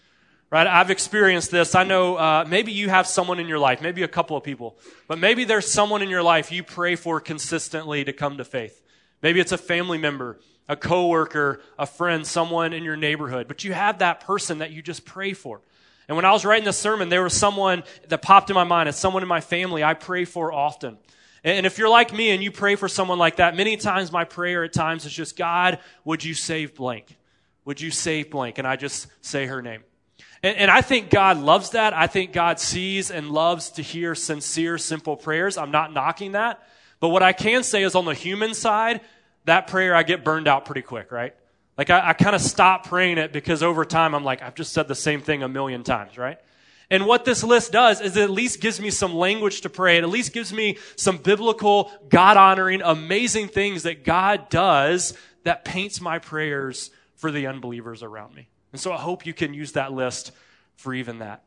Right? 0.49 0.69
I've 0.69 0.91
experienced 0.91 1.51
this. 1.51 1.75
I 1.75 1.83
know 1.83 2.17
uh, 2.17 2.45
maybe 2.47 2.71
you 2.71 2.89
have 2.89 3.09
someone 3.09 3.41
in 3.41 3.49
your 3.49 3.59
life, 3.59 3.83
maybe 3.83 4.05
a 4.05 4.09
couple 4.09 4.37
of 4.37 4.45
people, 4.45 4.79
but 5.09 5.19
maybe 5.19 5.45
there's 5.45 5.71
someone 5.71 6.03
in 6.03 6.09
your 6.09 6.23
life 6.23 6.53
you 6.53 6.63
pray 6.63 6.95
for 6.95 7.21
consistently 7.21 8.05
to 8.05 8.13
come 8.13 8.37
to 8.37 8.45
faith. 8.45 8.81
Maybe 9.23 9.41
it's 9.41 9.53
a 9.53 9.59
family 9.59 9.99
member 9.99 10.39
a 10.69 10.77
coworker, 10.77 11.61
a 11.79 11.87
friend, 11.87 12.27
someone 12.27 12.73
in 12.73 12.83
your 12.83 12.97
neighborhood, 12.97 13.47
but 13.47 13.65
you 13.65 13.73
have 13.73 14.01
that 14.01 14.21
person 14.21 14.59
that 14.59 14.73
you 14.73 14.83
just 14.83 15.05
pray 15.05 15.33
for. 15.33 15.61
And 16.09 16.17
when 16.17 16.25
I 16.25 16.33
was 16.33 16.45
writing 16.45 16.65
this 16.65 16.79
sermon, 16.79 17.09
there 17.09 17.23
was 17.23 17.35
someone 17.35 17.83
that 18.09 18.23
popped 18.23 18.51
in 18.51 18.55
my 18.55 18.65
mind. 18.65 18.89
It's 18.89 18.99
someone 18.99 19.23
in 19.23 19.29
my 19.29 19.41
family 19.41 19.83
I 19.83 19.95
pray 19.95 20.25
for 20.25 20.53
often. 20.53 20.99
And 21.47 21.65
if 21.65 21.79
you're 21.79 21.89
like 21.89 22.13
me 22.13 22.31
and 22.31 22.43
you 22.43 22.51
pray 22.51 22.75
for 22.75 22.89
someone 22.89 23.19
like 23.19 23.37
that, 23.37 23.57
many 23.57 23.77
times 23.77 24.11
my 24.11 24.25
prayer 24.25 24.65
at 24.65 24.73
times 24.73 25.07
is 25.07 25.13
just, 25.13 25.37
God, 25.37 25.79
would 26.05 26.25
you 26.25 26.35
save 26.35 26.75
blank? 26.75 27.17
Would 27.65 27.81
you 27.81 27.93
save 27.93 28.33
blank? 28.33 28.59
And 28.59 28.67
I 28.67 28.75
just 28.75 29.07
say 29.21 29.47
her 29.47 29.63
name. 29.63 29.85
And, 30.43 30.57
and, 30.57 30.71
I 30.73 30.81
think 30.83 31.09
God 31.09 31.39
loves 31.39 31.71
that. 31.71 31.95
I 31.95 32.09
think 32.09 32.33
God 32.33 32.59
sees 32.59 33.13
and 33.13 33.31
loves 33.31 33.71
to 33.71 33.83
hear 33.83 34.17
sincere, 34.17 34.77
simple 34.77 35.17
prayers. 35.17 35.57
I'm 35.57 35.71
not 35.71 35.93
knocking 35.93 36.33
that. 36.33 36.67
But 36.99 37.11
what 37.11 37.23
I 37.23 37.33
can 37.33 37.63
say 37.63 37.85
is 37.85 37.95
on 37.95 38.07
the 38.07 38.15
human 38.15 38.53
side, 38.53 39.01
that 39.45 39.69
prayer 39.69 39.95
I 39.95 40.03
get 40.03 40.25
burned 40.25 40.49
out 40.49 40.65
pretty 40.65 40.83
quick, 40.83 41.13
right? 41.13 41.33
Like 41.79 41.91
I, 41.91 42.09
I 42.09 42.13
kind 42.15 42.35
of 42.35 42.43
stop 42.43 42.89
praying 42.89 43.19
it 43.19 43.33
because 43.33 43.63
over 43.63 43.85
time 43.85 44.17
I'm 44.17 44.25
like, 44.25 44.43
I've 44.43 44.57
just 44.57 44.73
said 44.73 44.89
the 44.89 44.97
same 44.97 45.21
thing 45.21 45.45
a 45.45 45.49
million 45.49 45.85
times, 45.85 46.19
right? 46.19 46.39
And 46.91 47.07
what 47.07 47.25
this 47.25 47.43
list 47.43 47.73
does 47.73 48.01
is 48.01 48.17
it 48.17 48.23
at 48.23 48.31
least 48.31 48.61
gives 48.61 48.81
me 48.81 48.91
some 48.91 49.15
language 49.15 49.63
to 49.63 49.69
pray. 49.69 49.97
It 49.97 50.05
at 50.05 50.09
least 50.09 50.33
gives 50.33 50.53
me 50.53 50.79
some 50.95 51.19
biblical, 51.19 51.91
God 52.09 52.37
honoring, 52.37 52.81
amazing 52.83 53.49
things 53.49 53.83
that 53.83 54.05
God 54.05 54.49
does 54.49 55.15
that 55.43 55.65
paints 55.65 56.01
my 56.01 56.19
prayers 56.19 56.91
for 57.17 57.31
the 57.31 57.47
unbelievers 57.47 58.03
around 58.03 58.35
me. 58.35 58.49
And 58.73 58.81
so 58.81 58.93
I 58.93 58.99
hope 58.99 59.27
you 59.27 59.35
can 59.35 59.53
use 59.55 59.73
that 59.73 59.93
list 59.93 60.31
for 60.77 60.95
even 60.95 61.19
that. 61.19 61.43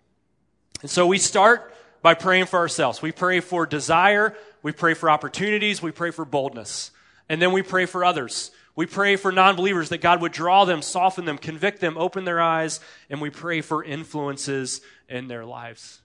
And 0.82 0.90
so 0.90 1.08
we 1.08 1.18
start 1.18 1.74
by 2.02 2.14
praying 2.14 2.46
for 2.46 2.60
ourselves. 2.60 3.02
We 3.02 3.12
pray 3.12 3.40
for 3.40 3.66
desire. 3.66 4.36
We 4.62 4.72
pray 4.72 4.94
for 4.94 5.10
opportunities. 5.10 5.82
We 5.82 5.92
pray 5.92 6.12
for 6.12 6.26
boldness. 6.26 6.92
And 7.28 7.42
then 7.42 7.52
we 7.52 7.62
pray 7.62 7.86
for 7.86 8.04
others. 8.04 8.52
We 8.80 8.86
pray 8.86 9.18
for 9.18 9.34
non 9.34 9.58
believers 9.58 9.90
that 9.90 9.98
God 9.98 10.22
would 10.22 10.32
draw 10.32 10.64
them, 10.64 10.82
soften 10.82 11.26
them, 11.26 11.38
convict 11.38 11.82
them, 11.82 11.98
open 11.98 12.24
their 12.24 12.40
eyes, 12.40 12.80
and 13.10 13.20
we 13.20 13.30
pray 13.30 13.60
for 13.60 13.84
influences 13.84 14.80
in 15.10 15.28
their 15.28 15.44
lives. 15.44 16.02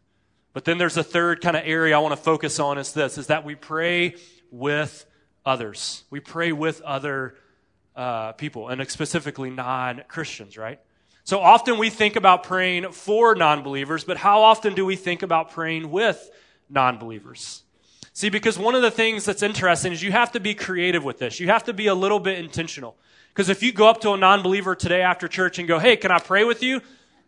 But 0.54 0.64
then 0.64 0.76
there's 0.76 0.96
a 0.96 1.04
third 1.04 1.40
kind 1.40 1.56
of 1.56 1.62
area 1.64 1.94
I 1.96 2.00
want 2.00 2.16
to 2.16 2.20
focus 2.20 2.58
on 2.58 2.76
is 2.78 2.92
this 2.92 3.16
is 3.16 3.28
that 3.28 3.44
we 3.44 3.54
pray 3.54 4.16
with 4.50 5.06
others. 5.46 6.02
We 6.10 6.18
pray 6.18 6.50
with 6.50 6.80
other 6.80 7.36
uh, 7.94 8.32
people, 8.32 8.68
and 8.70 8.90
specifically 8.90 9.50
non 9.50 10.02
Christians, 10.08 10.58
right? 10.58 10.80
So 11.22 11.38
often 11.38 11.78
we 11.78 11.90
think 11.90 12.16
about 12.16 12.42
praying 12.42 12.90
for 12.90 13.36
non 13.36 13.62
believers, 13.62 14.02
but 14.02 14.16
how 14.16 14.42
often 14.42 14.74
do 14.74 14.84
we 14.84 14.96
think 14.96 15.22
about 15.22 15.52
praying 15.52 15.92
with 15.92 16.28
non 16.68 16.98
believers? 16.98 17.63
See, 18.16 18.28
because 18.28 18.56
one 18.56 18.76
of 18.76 18.82
the 18.82 18.92
things 18.92 19.24
that's 19.24 19.42
interesting 19.42 19.92
is 19.92 20.00
you 20.00 20.12
have 20.12 20.32
to 20.32 20.40
be 20.40 20.54
creative 20.54 21.02
with 21.02 21.18
this. 21.18 21.40
You 21.40 21.48
have 21.48 21.64
to 21.64 21.72
be 21.72 21.88
a 21.88 21.94
little 21.94 22.20
bit 22.20 22.38
intentional. 22.38 22.96
Because 23.28 23.48
if 23.48 23.60
you 23.60 23.72
go 23.72 23.88
up 23.88 24.00
to 24.02 24.12
a 24.12 24.16
non 24.16 24.42
believer 24.42 24.76
today 24.76 25.02
after 25.02 25.26
church 25.26 25.58
and 25.58 25.66
go, 25.66 25.80
hey, 25.80 25.96
can 25.96 26.12
I 26.12 26.20
pray 26.20 26.44
with 26.44 26.62
you? 26.62 26.80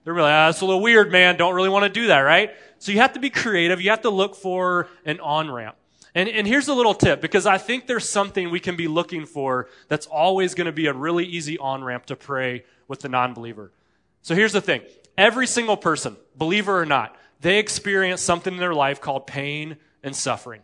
They're 0.05 0.15
really, 0.15 0.31
ah, 0.31 0.47
that's 0.47 0.61
a 0.61 0.65
little 0.65 0.81
weird, 0.81 1.11
man. 1.11 1.37
Don't 1.37 1.57
really 1.57 1.69
want 1.69 1.83
to 1.83 1.89
do 1.89 2.07
that, 2.07 2.21
right? 2.21 2.55
So 2.79 2.93
you 2.93 2.99
have 2.99 3.15
to 3.15 3.19
be 3.19 3.31
creative. 3.31 3.81
You 3.81 3.91
have 3.91 4.03
to 4.03 4.11
look 4.11 4.37
for 4.37 4.89
an 5.05 5.19
on 5.19 5.51
ramp. 5.51 5.75
And, 6.15 6.29
and 6.29 6.47
here's 6.47 6.69
a 6.69 6.75
little 6.75 6.95
tip 6.95 7.21
because 7.21 7.47
I 7.47 7.59
think 7.59 7.89
there's 7.89 8.09
something 8.09 8.51
we 8.51 8.61
can 8.61 8.77
be 8.77 8.87
looking 8.87 9.27
for 9.27 9.69
that's 9.89 10.07
always 10.07 10.55
going 10.55 10.67
to 10.67 10.73
be 10.73 10.87
a 10.87 10.93
really 10.93 11.25
easy 11.25 11.59
on 11.59 11.83
ramp 11.83 12.07
to 12.07 12.17
pray 12.17 12.65
with 12.87 13.01
the 13.01 13.09
non 13.09 13.35
believer. 13.35 13.73
So 14.23 14.37
here's 14.37 14.53
the 14.53 14.61
thing 14.61 14.83
every 15.19 15.49
single 15.49 15.77
person, 15.77 16.17
believer 16.37 16.81
or 16.81 16.87
not, 16.87 17.17
they 17.41 17.59
experience 17.59 18.23
something 18.23 18.55
in 18.55 18.61
their 18.61 18.73
life 18.73 19.01
called 19.01 19.27
pain 19.27 19.79
and 20.05 20.15
suffering. 20.15 20.63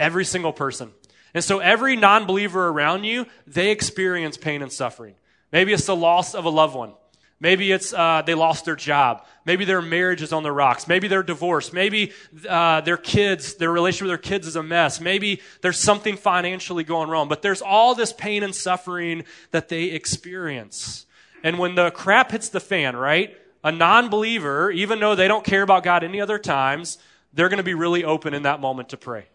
Every 0.00 0.24
single 0.24 0.52
person. 0.52 0.90
And 1.34 1.44
so 1.44 1.60
every 1.60 1.94
non 1.94 2.26
believer 2.26 2.68
around 2.68 3.04
you, 3.04 3.26
they 3.46 3.70
experience 3.70 4.36
pain 4.36 4.62
and 4.62 4.72
suffering. 4.72 5.14
Maybe 5.52 5.72
it's 5.72 5.86
the 5.86 5.94
loss 5.94 6.34
of 6.34 6.44
a 6.44 6.50
loved 6.50 6.74
one. 6.74 6.94
Maybe 7.38 7.72
it's 7.72 7.94
uh, 7.94 8.22
they 8.24 8.34
lost 8.34 8.66
their 8.66 8.76
job. 8.76 9.24
Maybe 9.46 9.64
their 9.64 9.80
marriage 9.80 10.20
is 10.20 10.32
on 10.32 10.42
the 10.42 10.52
rocks. 10.52 10.86
Maybe 10.86 11.08
they're 11.08 11.22
divorced. 11.22 11.72
Maybe 11.72 12.12
uh, 12.48 12.82
their 12.82 12.98
kids, 12.98 13.54
their 13.54 13.72
relationship 13.72 14.02
with 14.02 14.10
their 14.10 14.30
kids 14.30 14.46
is 14.46 14.56
a 14.56 14.62
mess. 14.62 15.00
Maybe 15.00 15.40
there's 15.62 15.78
something 15.78 16.16
financially 16.16 16.84
going 16.84 17.08
wrong. 17.08 17.28
But 17.28 17.40
there's 17.40 17.62
all 17.62 17.94
this 17.94 18.12
pain 18.12 18.42
and 18.42 18.54
suffering 18.54 19.24
that 19.52 19.68
they 19.68 19.84
experience. 19.84 21.06
And 21.42 21.58
when 21.58 21.74
the 21.74 21.90
crap 21.90 22.32
hits 22.32 22.50
the 22.50 22.60
fan, 22.60 22.94
right? 22.94 23.36
A 23.64 23.72
non 23.72 24.10
believer, 24.10 24.70
even 24.70 25.00
though 25.00 25.14
they 25.14 25.28
don't 25.28 25.44
care 25.44 25.62
about 25.62 25.82
God 25.82 26.04
any 26.04 26.20
other 26.20 26.38
times, 26.38 26.98
they're 27.32 27.48
going 27.48 27.58
to 27.58 27.62
be 27.62 27.74
really 27.74 28.04
open 28.04 28.34
in 28.34 28.42
that 28.42 28.60
moment 28.60 28.90
to 28.90 28.96
pray. 28.96 29.26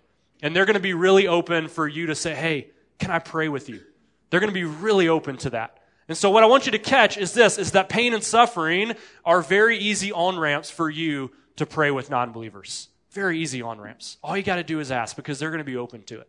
And 0.41 0.55
they're 0.55 0.65
going 0.65 0.75
to 0.75 0.79
be 0.79 0.93
really 0.93 1.27
open 1.27 1.67
for 1.67 1.87
you 1.87 2.07
to 2.07 2.15
say, 2.15 2.35
hey, 2.35 2.69
can 2.99 3.11
I 3.11 3.19
pray 3.19 3.49
with 3.49 3.69
you? 3.69 3.81
They're 4.29 4.39
going 4.39 4.51
to 4.51 4.53
be 4.53 4.63
really 4.63 5.07
open 5.07 5.37
to 5.37 5.51
that. 5.51 5.79
And 6.07 6.17
so 6.17 6.29
what 6.29 6.43
I 6.43 6.45
want 6.45 6.65
you 6.65 6.71
to 6.73 6.79
catch 6.79 7.17
is 7.17 7.33
this, 7.33 7.57
is 7.57 7.71
that 7.71 7.89
pain 7.89 8.13
and 8.13 8.23
suffering 8.23 8.93
are 9.23 9.41
very 9.41 9.77
easy 9.77 10.11
on-ramps 10.11 10.69
for 10.69 10.89
you 10.89 11.31
to 11.55 11.65
pray 11.65 11.89
with 11.89 12.09
non-believers. 12.09 12.89
Very 13.11 13.39
easy 13.39 13.61
on-ramps. 13.61 14.17
All 14.21 14.35
you 14.35 14.43
got 14.43 14.57
to 14.57 14.63
do 14.63 14.79
is 14.79 14.91
ask 14.91 15.15
because 15.15 15.39
they're 15.39 15.49
going 15.49 15.59
to 15.59 15.63
be 15.63 15.77
open 15.77 16.03
to 16.03 16.19
it. 16.19 16.27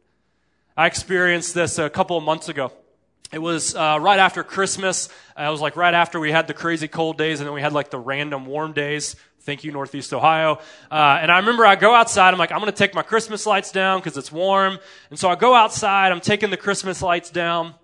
I 0.77 0.87
experienced 0.87 1.55
this 1.55 1.79
a 1.79 1.91
couple 1.91 2.17
of 2.17 2.25
months 2.25 2.49
ago. 2.49 2.73
It 3.33 3.41
was 3.41 3.75
uh, 3.75 3.99
right 4.01 4.21
after 4.21 4.45
Christmas. 4.45 5.09
Uh, 5.39 5.43
it 5.43 5.51
was 5.51 5.61
like 5.61 5.75
right 5.75 5.95
after 5.95 6.21
we 6.21 6.31
had 6.31 6.47
the 6.47 6.55
crazy 6.55 6.87
cold 6.87 7.19
days, 7.19 7.41
and 7.41 7.47
then 7.47 7.55
we 7.55 7.61
had 7.61 7.73
like 7.73 7.91
the 7.91 7.99
random 7.99 8.47
warm 8.47 8.73
days. 8.73 9.17
Thank 9.47 9.63
you, 9.63 9.71
Northeast 9.71 10.13
Ohio. 10.13 10.59
Uh, 10.91 11.19
and 11.23 11.31
I 11.31 11.39
remember 11.39 11.65
I 11.65 11.77
go 11.77 11.95
outside. 11.95 12.35
I'm 12.35 12.39
like, 12.39 12.51
I'm 12.51 12.59
going 12.59 12.73
to 12.73 12.77
take 12.77 12.97
my 12.97 13.03
Christmas 13.05 13.47
lights 13.47 13.71
down 13.71 14.01
because 14.01 14.19
it's 14.19 14.33
warm. 14.33 14.77
And 15.09 15.17
so 15.17 15.29
I 15.29 15.37
go 15.37 15.55
outside. 15.55 16.11
I'm 16.11 16.21
taking 16.21 16.51
the 16.51 16.57
Christmas 16.57 17.01
lights 17.01 17.31
down. 17.31 17.75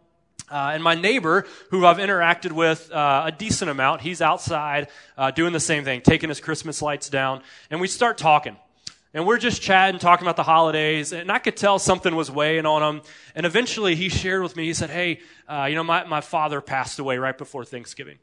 Uh, 0.51 0.72
and 0.75 0.83
my 0.83 0.96
neighbor, 0.96 1.46
who 1.70 1.87
I've 1.87 1.98
interacted 1.98 2.51
with 2.51 2.90
uh, 2.90 3.27
a 3.27 3.31
decent 3.31 3.70
amount, 3.70 4.01
he's 4.01 4.20
outside 4.20 4.88
uh, 5.16 5.31
doing 5.31 5.53
the 5.53 5.61
same 5.61 5.85
thing, 5.85 6.01
taking 6.01 6.31
his 6.31 6.40
Christmas 6.40 6.83
lights 6.83 7.09
down. 7.09 7.42
And 7.70 7.81
we 7.81 7.87
start 7.87 8.18
talking. 8.18 8.57
And 9.14 9.25
we're 9.25 9.38
just 9.38 9.62
chatting, 9.62 10.01
talking 10.01 10.27
about 10.27 10.35
the 10.35 10.42
holidays. 10.42 11.12
And 11.12 11.31
I 11.31 11.38
could 11.38 11.57
tell 11.57 11.79
something 11.79 12.16
was 12.16 12.29
weighing 12.29 12.66
on 12.66 12.83
him. 12.83 13.03
And 13.37 13.46
eventually 13.46 13.94
he 13.94 14.09
shared 14.09 14.42
with 14.42 14.57
me, 14.57 14.64
he 14.64 14.75
said, 14.75 14.90
Hey, 14.90 15.20
uh, 15.48 15.66
you 15.66 15.77
know, 15.77 15.85
my, 15.85 16.03
my 16.07 16.22
father 16.22 16.61
passed 16.61 16.98
away 16.98 17.18
right 17.18 17.38
before 17.38 17.64
Thanksgiving. 17.64 18.18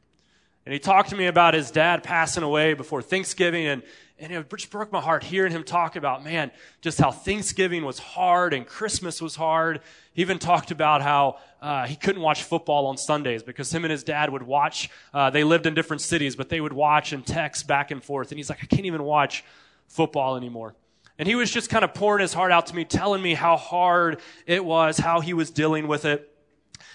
And 0.66 0.72
he 0.72 0.78
talked 0.78 1.10
to 1.10 1.16
me 1.16 1.26
about 1.26 1.54
his 1.54 1.70
dad 1.70 2.02
passing 2.02 2.42
away 2.42 2.74
before 2.74 3.02
Thanksgiving. 3.02 3.66
And, 3.66 3.82
and 4.18 4.32
it 4.32 4.50
just 4.50 4.70
broke 4.70 4.92
my 4.92 5.00
heart 5.00 5.24
hearing 5.24 5.52
him 5.52 5.64
talk 5.64 5.96
about, 5.96 6.22
man, 6.22 6.50
just 6.82 6.98
how 6.98 7.10
Thanksgiving 7.10 7.84
was 7.84 7.98
hard 7.98 8.52
and 8.52 8.66
Christmas 8.66 9.22
was 9.22 9.36
hard. 9.36 9.80
He 10.12 10.20
even 10.20 10.38
talked 10.38 10.70
about 10.70 11.00
how 11.00 11.38
uh, 11.62 11.86
he 11.86 11.96
couldn't 11.96 12.20
watch 12.20 12.42
football 12.42 12.86
on 12.86 12.98
Sundays 12.98 13.42
because 13.42 13.72
him 13.72 13.84
and 13.84 13.90
his 13.90 14.04
dad 14.04 14.30
would 14.30 14.42
watch. 14.42 14.90
Uh, 15.14 15.30
they 15.30 15.44
lived 15.44 15.66
in 15.66 15.74
different 15.74 16.02
cities, 16.02 16.36
but 16.36 16.50
they 16.50 16.60
would 16.60 16.72
watch 16.72 17.12
and 17.12 17.26
text 17.26 17.66
back 17.66 17.90
and 17.90 18.04
forth. 18.04 18.30
And 18.30 18.38
he's 18.38 18.50
like, 18.50 18.62
I 18.62 18.66
can't 18.66 18.86
even 18.86 19.02
watch 19.02 19.44
football 19.88 20.36
anymore. 20.36 20.74
And 21.18 21.28
he 21.28 21.34
was 21.34 21.50
just 21.50 21.68
kind 21.68 21.84
of 21.84 21.92
pouring 21.92 22.22
his 22.22 22.32
heart 22.32 22.50
out 22.50 22.66
to 22.66 22.76
me, 22.76 22.84
telling 22.84 23.20
me 23.20 23.34
how 23.34 23.56
hard 23.56 24.20
it 24.46 24.64
was, 24.64 24.96
how 24.96 25.20
he 25.20 25.34
was 25.34 25.50
dealing 25.50 25.86
with 25.86 26.04
it. 26.06 26.29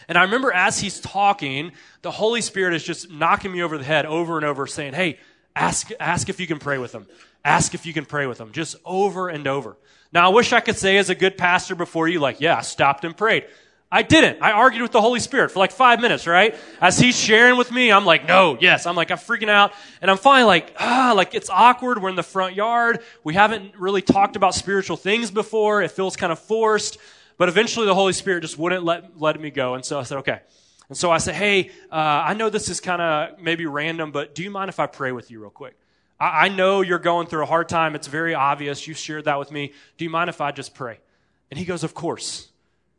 And 0.08 0.18
I 0.18 0.24
remember 0.24 0.52
as 0.52 0.80
he's 0.80 1.00
talking, 1.00 1.72
the 2.02 2.12
Holy 2.12 2.42
Spirit 2.42 2.74
is 2.74 2.84
just 2.84 3.10
knocking 3.10 3.52
me 3.52 3.62
over 3.62 3.78
the 3.78 3.84
head 3.84 4.06
over 4.06 4.38
and 4.38 4.46
over, 4.46 4.68
saying, 4.68 4.94
Hey, 4.94 5.20
ask, 5.56 5.90
ask 6.00 6.30
if 6.30 6.40
you 6.40 6.48
can 6.48 6.60
pray 6.60 6.78
with 6.78 6.92
them. 6.92 7.08
Ask 7.44 7.74
if 7.74 7.86
you 7.86 7.94
can 7.94 8.06
pray 8.06 8.26
with 8.28 8.38
them. 8.38 8.52
Just 8.52 8.76
over 8.86 9.30
and 9.30 9.48
over. 9.48 9.78
Now, 10.12 10.30
I 10.30 10.34
wish 10.34 10.54
I 10.54 10.62
could 10.62 10.78
say 10.78 10.98
as 10.98 11.10
a 11.10 11.16
good 11.16 11.38
pastor 11.38 11.76
before 11.76 12.08
you, 12.08 12.20
like, 12.20 12.40
yeah, 12.40 12.58
I 12.58 12.62
stopped 12.62 13.04
and 13.06 13.16
prayed. 13.16 13.46
I 13.92 14.02
didn't. 14.02 14.42
I 14.42 14.52
argued 14.52 14.82
with 14.82 14.92
the 14.92 15.02
Holy 15.02 15.20
Spirit 15.20 15.52
for 15.52 15.60
like 15.60 15.72
five 15.72 16.02
minutes, 16.02 16.26
right? 16.26 16.56
As 16.82 16.98
he's 17.00 17.18
sharing 17.18 17.56
with 17.56 17.72
me, 17.72 17.92
I'm 17.92 18.04
like, 18.04 18.28
no, 18.28 18.58
yes. 18.60 18.88
I'm 18.88 18.96
like, 18.96 19.12
I'm 19.12 19.18
freaking 19.18 19.48
out. 19.48 19.74
And 20.02 20.10
I'm 20.10 20.18
finally 20.18 20.48
like, 20.48 20.76
ah, 20.80 21.14
like 21.16 21.36
it's 21.36 21.50
awkward. 21.50 22.02
We're 22.02 22.10
in 22.10 22.16
the 22.16 22.24
front 22.24 22.56
yard. 22.56 23.00
We 23.24 23.36
haven't 23.36 23.78
really 23.78 24.02
talked 24.02 24.36
about 24.36 24.56
spiritual 24.56 24.98
things 24.98 25.30
before. 25.32 25.82
It 25.82 25.92
feels 25.92 26.16
kind 26.16 26.32
of 26.32 26.40
forced. 26.40 26.98
But 27.38 27.50
eventually 27.50 27.86
the 27.86 27.96
Holy 27.96 28.14
Spirit 28.14 28.42
just 28.42 28.58
wouldn't 28.58 28.84
let, 28.84 29.20
let 29.20 29.40
me 29.40 29.52
go. 29.52 29.76
And 29.76 29.84
so 29.84 30.00
I 30.00 30.04
said, 30.04 30.20
okay. 30.20 30.40
And 30.88 30.98
so 30.98 31.12
I 31.12 31.18
said, 31.18 31.36
hey, 31.36 31.72
uh, 31.92 31.96
I 31.96 32.34
know 32.34 32.50
this 32.50 32.70
is 32.70 32.80
kind 32.80 33.02
of 33.02 33.40
maybe 33.40 33.66
random, 33.66 34.12
but 34.12 34.36
do 34.36 34.44
you 34.44 34.52
mind 34.52 34.70
if 34.70 34.80
I 34.80 34.88
pray 34.88 35.12
with 35.12 35.32
you 35.32 35.42
real 35.42 35.50
quick? 35.50 35.76
I, 36.20 36.46
I 36.46 36.50
know 36.50 36.82
you're 36.82 37.00
going 37.00 37.28
through 37.28 37.44
a 37.44 37.48
hard 37.48 37.68
time. 37.68 37.96
It's 37.96 38.08
very 38.08 38.36
obvious. 38.36 38.88
You 38.88 38.94
shared 38.94 39.26
that 39.26 39.40
with 39.40 39.52
me. 39.52 39.74
Do 39.98 40.06
you 40.06 40.10
mind 40.10 40.30
if 40.30 40.42
I 40.42 40.52
just 40.52 40.74
pray? 40.74 41.00
And 41.50 41.58
he 41.58 41.66
goes, 41.66 41.84
of 41.84 41.94
course. 41.94 42.50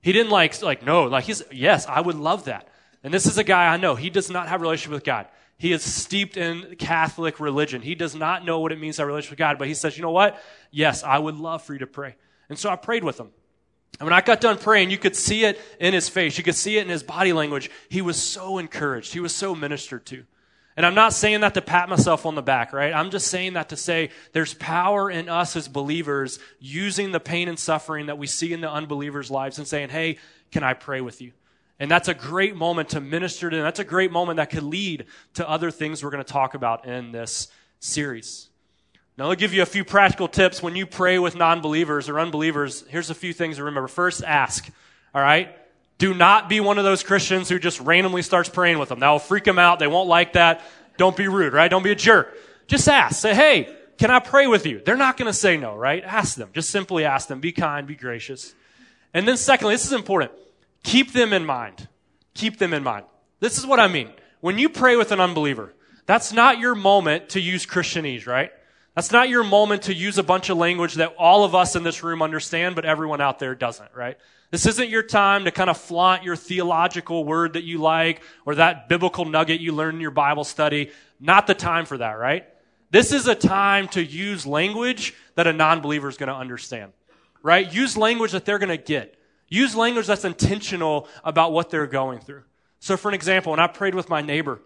He 0.02 0.12
didn't 0.12 0.30
like, 0.30 0.60
like, 0.62 0.84
no, 0.84 1.04
like 1.04 1.24
he's, 1.24 1.42
yes, 1.50 1.86
I 1.86 2.00
would 2.00 2.16
love 2.16 2.44
that. 2.44 2.68
And 3.02 3.12
this 3.14 3.26
is 3.26 3.38
a 3.38 3.44
guy 3.44 3.72
I 3.72 3.76
know. 3.76 3.94
He 3.94 4.10
does 4.10 4.30
not 4.30 4.48
have 4.48 4.60
a 4.60 4.62
relationship 4.62 4.92
with 4.92 5.04
God. 5.04 5.26
He 5.58 5.72
is 5.72 5.82
steeped 5.82 6.36
in 6.36 6.76
Catholic 6.76 7.40
religion. 7.40 7.80
He 7.80 7.94
does 7.94 8.14
not 8.14 8.44
know 8.44 8.60
what 8.60 8.72
it 8.72 8.80
means 8.80 8.96
to 8.96 9.02
have 9.02 9.06
a 9.06 9.08
relationship 9.08 9.32
with 9.32 9.38
God, 9.38 9.58
but 9.58 9.68
he 9.68 9.74
says, 9.74 9.96
you 9.96 10.02
know 10.02 10.10
what? 10.10 10.40
Yes, 10.70 11.02
I 11.02 11.18
would 11.18 11.36
love 11.36 11.62
for 11.62 11.72
you 11.72 11.78
to 11.78 11.86
pray. 11.86 12.14
And 12.48 12.58
so 12.58 12.68
I 12.68 12.76
prayed 12.76 13.04
with 13.04 13.18
him. 13.18 13.30
And 13.98 14.06
when 14.06 14.12
I 14.12 14.20
got 14.20 14.40
done 14.40 14.58
praying, 14.58 14.90
you 14.90 14.98
could 14.98 15.16
see 15.16 15.44
it 15.44 15.60
in 15.80 15.94
his 15.94 16.08
face. 16.08 16.36
You 16.36 16.44
could 16.44 16.54
see 16.54 16.76
it 16.76 16.82
in 16.82 16.88
his 16.88 17.02
body 17.02 17.32
language. 17.32 17.70
He 17.88 18.02
was 18.02 18.22
so 18.22 18.58
encouraged. 18.58 19.12
He 19.12 19.20
was 19.20 19.34
so 19.34 19.54
ministered 19.54 20.04
to. 20.06 20.24
And 20.76 20.84
I'm 20.84 20.94
not 20.94 21.14
saying 21.14 21.40
that 21.40 21.54
to 21.54 21.62
pat 21.62 21.88
myself 21.88 22.26
on 22.26 22.34
the 22.34 22.42
back, 22.42 22.74
right? 22.74 22.92
I'm 22.92 23.10
just 23.10 23.28
saying 23.28 23.54
that 23.54 23.70
to 23.70 23.76
say 23.76 24.10
there's 24.32 24.52
power 24.52 25.10
in 25.10 25.30
us 25.30 25.56
as 25.56 25.68
believers 25.68 26.38
using 26.60 27.12
the 27.12 27.20
pain 27.20 27.48
and 27.48 27.58
suffering 27.58 28.06
that 28.06 28.18
we 28.18 28.26
see 28.26 28.52
in 28.52 28.60
the 28.60 28.70
unbelievers' 28.70 29.30
lives 29.30 29.56
and 29.56 29.66
saying, 29.66 29.88
hey, 29.88 30.18
can 30.52 30.62
I 30.62 30.74
pray 30.74 31.00
with 31.00 31.22
you? 31.22 31.32
And 31.78 31.90
that's 31.90 32.08
a 32.08 32.14
great 32.14 32.56
moment 32.56 32.90
to 32.90 33.00
minister 33.00 33.48
to. 33.48 33.56
And 33.56 33.64
that's 33.64 33.80
a 33.80 33.84
great 33.84 34.12
moment 34.12 34.36
that 34.36 34.50
could 34.50 34.62
lead 34.62 35.06
to 35.34 35.48
other 35.48 35.70
things 35.70 36.04
we're 36.04 36.10
going 36.10 36.24
to 36.24 36.32
talk 36.32 36.52
about 36.52 36.86
in 36.86 37.12
this 37.12 37.48
series. 37.80 38.50
Now, 39.18 39.30
I'll 39.30 39.34
give 39.34 39.54
you 39.54 39.62
a 39.62 39.66
few 39.66 39.84
practical 39.84 40.28
tips 40.28 40.62
when 40.62 40.76
you 40.76 40.86
pray 40.86 41.18
with 41.18 41.36
non 41.36 41.62
believers 41.62 42.08
or 42.08 42.20
unbelievers. 42.20 42.84
Here's 42.88 43.08
a 43.08 43.14
few 43.14 43.32
things 43.32 43.56
to 43.56 43.64
remember. 43.64 43.88
First, 43.88 44.22
ask. 44.22 44.68
All 45.14 45.22
right? 45.22 45.56
Do 45.98 46.12
not 46.12 46.50
be 46.50 46.60
one 46.60 46.76
of 46.76 46.84
those 46.84 47.02
Christians 47.02 47.48
who 47.48 47.58
just 47.58 47.80
randomly 47.80 48.20
starts 48.20 48.50
praying 48.50 48.78
with 48.78 48.90
them. 48.90 49.00
That 49.00 49.08
will 49.08 49.18
freak 49.18 49.44
them 49.44 49.58
out. 49.58 49.78
They 49.78 49.86
won't 49.86 50.08
like 50.08 50.34
that. 50.34 50.60
Don't 50.98 51.16
be 51.16 51.28
rude, 51.28 51.54
right? 51.54 51.68
Don't 51.68 51.82
be 51.82 51.92
a 51.92 51.96
jerk. 51.96 52.36
Just 52.66 52.88
ask. 52.88 53.20
Say, 53.20 53.34
hey, 53.34 53.74
can 53.96 54.10
I 54.10 54.18
pray 54.18 54.46
with 54.46 54.66
you? 54.66 54.82
They're 54.84 54.96
not 54.96 55.16
going 55.16 55.26
to 55.26 55.32
say 55.32 55.56
no, 55.56 55.74
right? 55.74 56.04
Ask 56.04 56.36
them. 56.36 56.50
Just 56.52 56.68
simply 56.68 57.04
ask 57.04 57.28
them. 57.28 57.40
Be 57.40 57.52
kind, 57.52 57.86
be 57.86 57.94
gracious. 57.94 58.54
And 59.14 59.26
then 59.26 59.38
secondly, 59.38 59.74
this 59.74 59.86
is 59.86 59.92
important. 59.92 60.32
Keep 60.82 61.12
them 61.12 61.32
in 61.32 61.46
mind. 61.46 61.88
Keep 62.34 62.58
them 62.58 62.74
in 62.74 62.82
mind. 62.82 63.06
This 63.40 63.56
is 63.56 63.64
what 63.64 63.80
I 63.80 63.88
mean. 63.88 64.10
When 64.40 64.58
you 64.58 64.68
pray 64.68 64.96
with 64.96 65.12
an 65.12 65.20
unbeliever, 65.20 65.72
that's 66.04 66.32
not 66.32 66.58
your 66.58 66.74
moment 66.74 67.30
to 67.30 67.40
use 67.40 67.64
Christianese, 67.64 68.26
right? 68.26 68.52
That's 68.96 69.12
not 69.12 69.28
your 69.28 69.44
moment 69.44 69.82
to 69.82 69.94
use 69.94 70.16
a 70.16 70.22
bunch 70.22 70.48
of 70.48 70.56
language 70.56 70.94
that 70.94 71.14
all 71.18 71.44
of 71.44 71.54
us 71.54 71.76
in 71.76 71.82
this 71.82 72.02
room 72.02 72.22
understand, 72.22 72.74
but 72.74 72.86
everyone 72.86 73.20
out 73.20 73.38
there 73.38 73.54
doesn't, 73.54 73.90
right? 73.94 74.16
This 74.50 74.64
isn't 74.64 74.88
your 74.88 75.02
time 75.02 75.44
to 75.44 75.50
kind 75.50 75.68
of 75.68 75.76
flaunt 75.76 76.24
your 76.24 76.34
theological 76.34 77.22
word 77.22 77.52
that 77.52 77.64
you 77.64 77.76
like 77.76 78.22
or 78.46 78.54
that 78.54 78.88
biblical 78.88 79.26
nugget 79.26 79.60
you 79.60 79.72
learned 79.72 79.96
in 79.96 80.00
your 80.00 80.10
Bible 80.12 80.44
study. 80.44 80.90
Not 81.20 81.46
the 81.46 81.54
time 81.54 81.84
for 81.84 81.98
that, 81.98 82.12
right? 82.12 82.46
This 82.90 83.12
is 83.12 83.28
a 83.28 83.34
time 83.34 83.88
to 83.88 84.02
use 84.02 84.46
language 84.46 85.12
that 85.34 85.46
a 85.46 85.52
non-believer 85.52 86.08
is 86.08 86.16
going 86.16 86.28
to 86.28 86.34
understand, 86.34 86.94
right? 87.42 87.70
Use 87.70 87.98
language 87.98 88.32
that 88.32 88.46
they're 88.46 88.58
going 88.58 88.70
to 88.70 88.82
get. 88.82 89.18
Use 89.50 89.76
language 89.76 90.06
that's 90.06 90.24
intentional 90.24 91.06
about 91.22 91.52
what 91.52 91.68
they're 91.68 91.86
going 91.86 92.20
through. 92.20 92.44
So 92.80 92.96
for 92.96 93.08
an 93.08 93.14
example, 93.14 93.50
when 93.50 93.60
I 93.60 93.66
prayed 93.66 93.94
with 93.94 94.08
my 94.08 94.22
neighbor, 94.22 94.60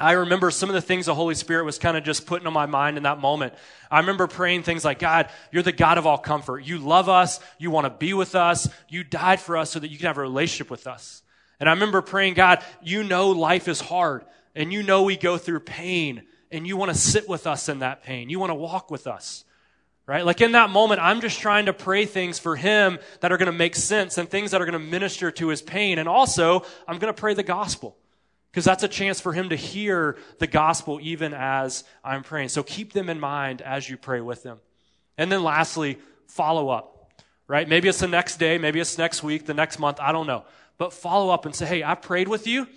I 0.00 0.12
remember 0.12 0.50
some 0.50 0.68
of 0.68 0.74
the 0.74 0.80
things 0.80 1.06
the 1.06 1.14
Holy 1.14 1.36
Spirit 1.36 1.64
was 1.64 1.78
kind 1.78 1.96
of 1.96 2.02
just 2.02 2.26
putting 2.26 2.46
on 2.46 2.52
my 2.52 2.66
mind 2.66 2.96
in 2.96 3.04
that 3.04 3.20
moment. 3.20 3.54
I 3.90 4.00
remember 4.00 4.26
praying 4.26 4.64
things 4.64 4.84
like, 4.84 4.98
God, 4.98 5.28
you're 5.52 5.62
the 5.62 5.72
God 5.72 5.98
of 5.98 6.06
all 6.06 6.18
comfort. 6.18 6.60
You 6.60 6.78
love 6.78 7.08
us. 7.08 7.38
You 7.58 7.70
want 7.70 7.84
to 7.84 7.90
be 7.90 8.12
with 8.12 8.34
us. 8.34 8.68
You 8.88 9.04
died 9.04 9.40
for 9.40 9.56
us 9.56 9.70
so 9.70 9.78
that 9.78 9.90
you 9.90 9.96
can 9.96 10.06
have 10.06 10.18
a 10.18 10.22
relationship 10.22 10.70
with 10.70 10.86
us. 10.88 11.22
And 11.60 11.68
I 11.68 11.72
remember 11.72 12.02
praying, 12.02 12.34
God, 12.34 12.64
you 12.82 13.04
know 13.04 13.30
life 13.30 13.68
is 13.68 13.80
hard 13.80 14.24
and 14.56 14.72
you 14.72 14.82
know 14.82 15.02
we 15.02 15.16
go 15.16 15.38
through 15.38 15.60
pain 15.60 16.24
and 16.50 16.66
you 16.66 16.76
want 16.76 16.92
to 16.92 16.98
sit 16.98 17.28
with 17.28 17.46
us 17.46 17.68
in 17.68 17.78
that 17.78 18.02
pain. 18.02 18.28
You 18.28 18.40
want 18.40 18.50
to 18.50 18.54
walk 18.56 18.90
with 18.90 19.06
us. 19.06 19.44
Right? 20.06 20.26
Like 20.26 20.42
in 20.42 20.52
that 20.52 20.68
moment, 20.68 21.00
I'm 21.00 21.22
just 21.22 21.40
trying 21.40 21.66
to 21.66 21.72
pray 21.72 22.04
things 22.04 22.38
for 22.38 22.56
him 22.56 22.98
that 23.20 23.32
are 23.32 23.38
going 23.38 23.46
to 23.46 23.52
make 23.52 23.74
sense 23.74 24.18
and 24.18 24.28
things 24.28 24.50
that 24.50 24.60
are 24.60 24.66
going 24.66 24.74
to 24.74 24.90
minister 24.90 25.30
to 25.30 25.48
his 25.48 25.62
pain. 25.62 25.98
And 25.98 26.06
also, 26.08 26.64
I'm 26.86 26.98
going 26.98 27.14
to 27.14 27.18
pray 27.18 27.32
the 27.32 27.42
gospel 27.42 27.96
because 28.54 28.64
that's 28.64 28.84
a 28.84 28.88
chance 28.88 29.20
for 29.20 29.32
him 29.32 29.48
to 29.48 29.56
hear 29.56 30.16
the 30.38 30.46
gospel 30.46 31.00
even 31.02 31.34
as 31.34 31.82
I'm 32.04 32.22
praying. 32.22 32.50
So 32.50 32.62
keep 32.62 32.92
them 32.92 33.10
in 33.10 33.18
mind 33.18 33.62
as 33.62 33.90
you 33.90 33.96
pray 33.96 34.20
with 34.20 34.44
them. 34.44 34.60
And 35.18 35.30
then 35.32 35.42
lastly, 35.42 35.98
follow 36.28 36.68
up, 36.68 37.10
right? 37.48 37.68
Maybe 37.68 37.88
it's 37.88 37.98
the 37.98 38.06
next 38.06 38.36
day, 38.36 38.58
maybe 38.58 38.78
it's 38.78 38.96
next 38.96 39.24
week, 39.24 39.44
the 39.44 39.54
next 39.54 39.80
month, 39.80 39.98
I 40.00 40.12
don't 40.12 40.28
know. 40.28 40.44
But 40.78 40.92
follow 40.92 41.34
up 41.34 41.46
and 41.46 41.54
say, 41.54 41.66
hey, 41.66 41.82
I 41.82 41.96
prayed 41.96 42.28
with 42.28 42.46
you. 42.46 42.68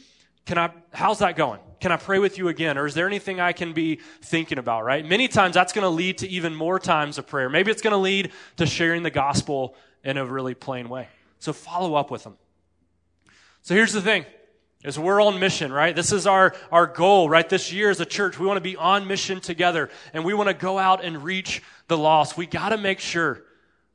Can 0.47 0.57
I, 0.57 0.71
how's 0.93 1.19
that 1.19 1.35
going? 1.35 1.59
Can 1.79 1.91
I 1.91 1.97
pray 1.97 2.17
with 2.17 2.39
you 2.39 2.47
again? 2.47 2.79
Or 2.79 2.87
is 2.87 2.95
there 2.95 3.05
anything 3.05 3.39
I 3.39 3.51
can 3.51 3.73
be 3.73 3.99
thinking 4.23 4.57
about, 4.57 4.83
right? 4.83 5.05
Many 5.05 5.27
times 5.27 5.53
that's 5.53 5.73
going 5.73 5.83
to 5.83 5.89
lead 5.89 6.17
to 6.19 6.27
even 6.27 6.55
more 6.55 6.79
times 6.79 7.19
of 7.19 7.27
prayer. 7.27 7.49
Maybe 7.49 7.69
it's 7.69 7.83
going 7.83 7.91
to 7.91 7.97
lead 7.97 8.31
to 8.55 8.65
sharing 8.65 9.03
the 9.03 9.11
gospel 9.11 9.75
in 10.03 10.17
a 10.17 10.25
really 10.25 10.55
plain 10.55 10.89
way. 10.89 11.07
So 11.37 11.53
follow 11.53 11.93
up 11.93 12.09
with 12.09 12.23
them. 12.23 12.35
So 13.61 13.75
here's 13.75 13.93
the 13.93 14.01
thing 14.01 14.25
is 14.87 14.97
we're 14.97 15.21
on 15.21 15.39
mission, 15.39 15.71
right? 15.71 15.95
This 15.95 16.11
is 16.11 16.25
our, 16.25 16.55
our 16.71 16.87
goal, 16.87 17.29
right? 17.29 17.47
This 17.47 17.73
year 17.73 17.89
as 17.89 17.99
a 17.99 18.05
church, 18.05 18.39
we 18.39 18.47
want 18.47 18.57
to 18.57 18.61
be 18.61 18.77
on 18.77 19.05
mission 19.05 19.41
together 19.41 19.89
and 20.13 20.23
we 20.23 20.33
want 20.33 20.47
to 20.47 20.53
go 20.53 20.79
out 20.79 21.03
and 21.03 21.23
reach 21.23 21.61
the 21.87 21.97
lost. 21.97 22.37
We 22.37 22.45
got 22.45 22.69
to 22.69 22.77
make 22.77 22.99
sure 22.99 23.43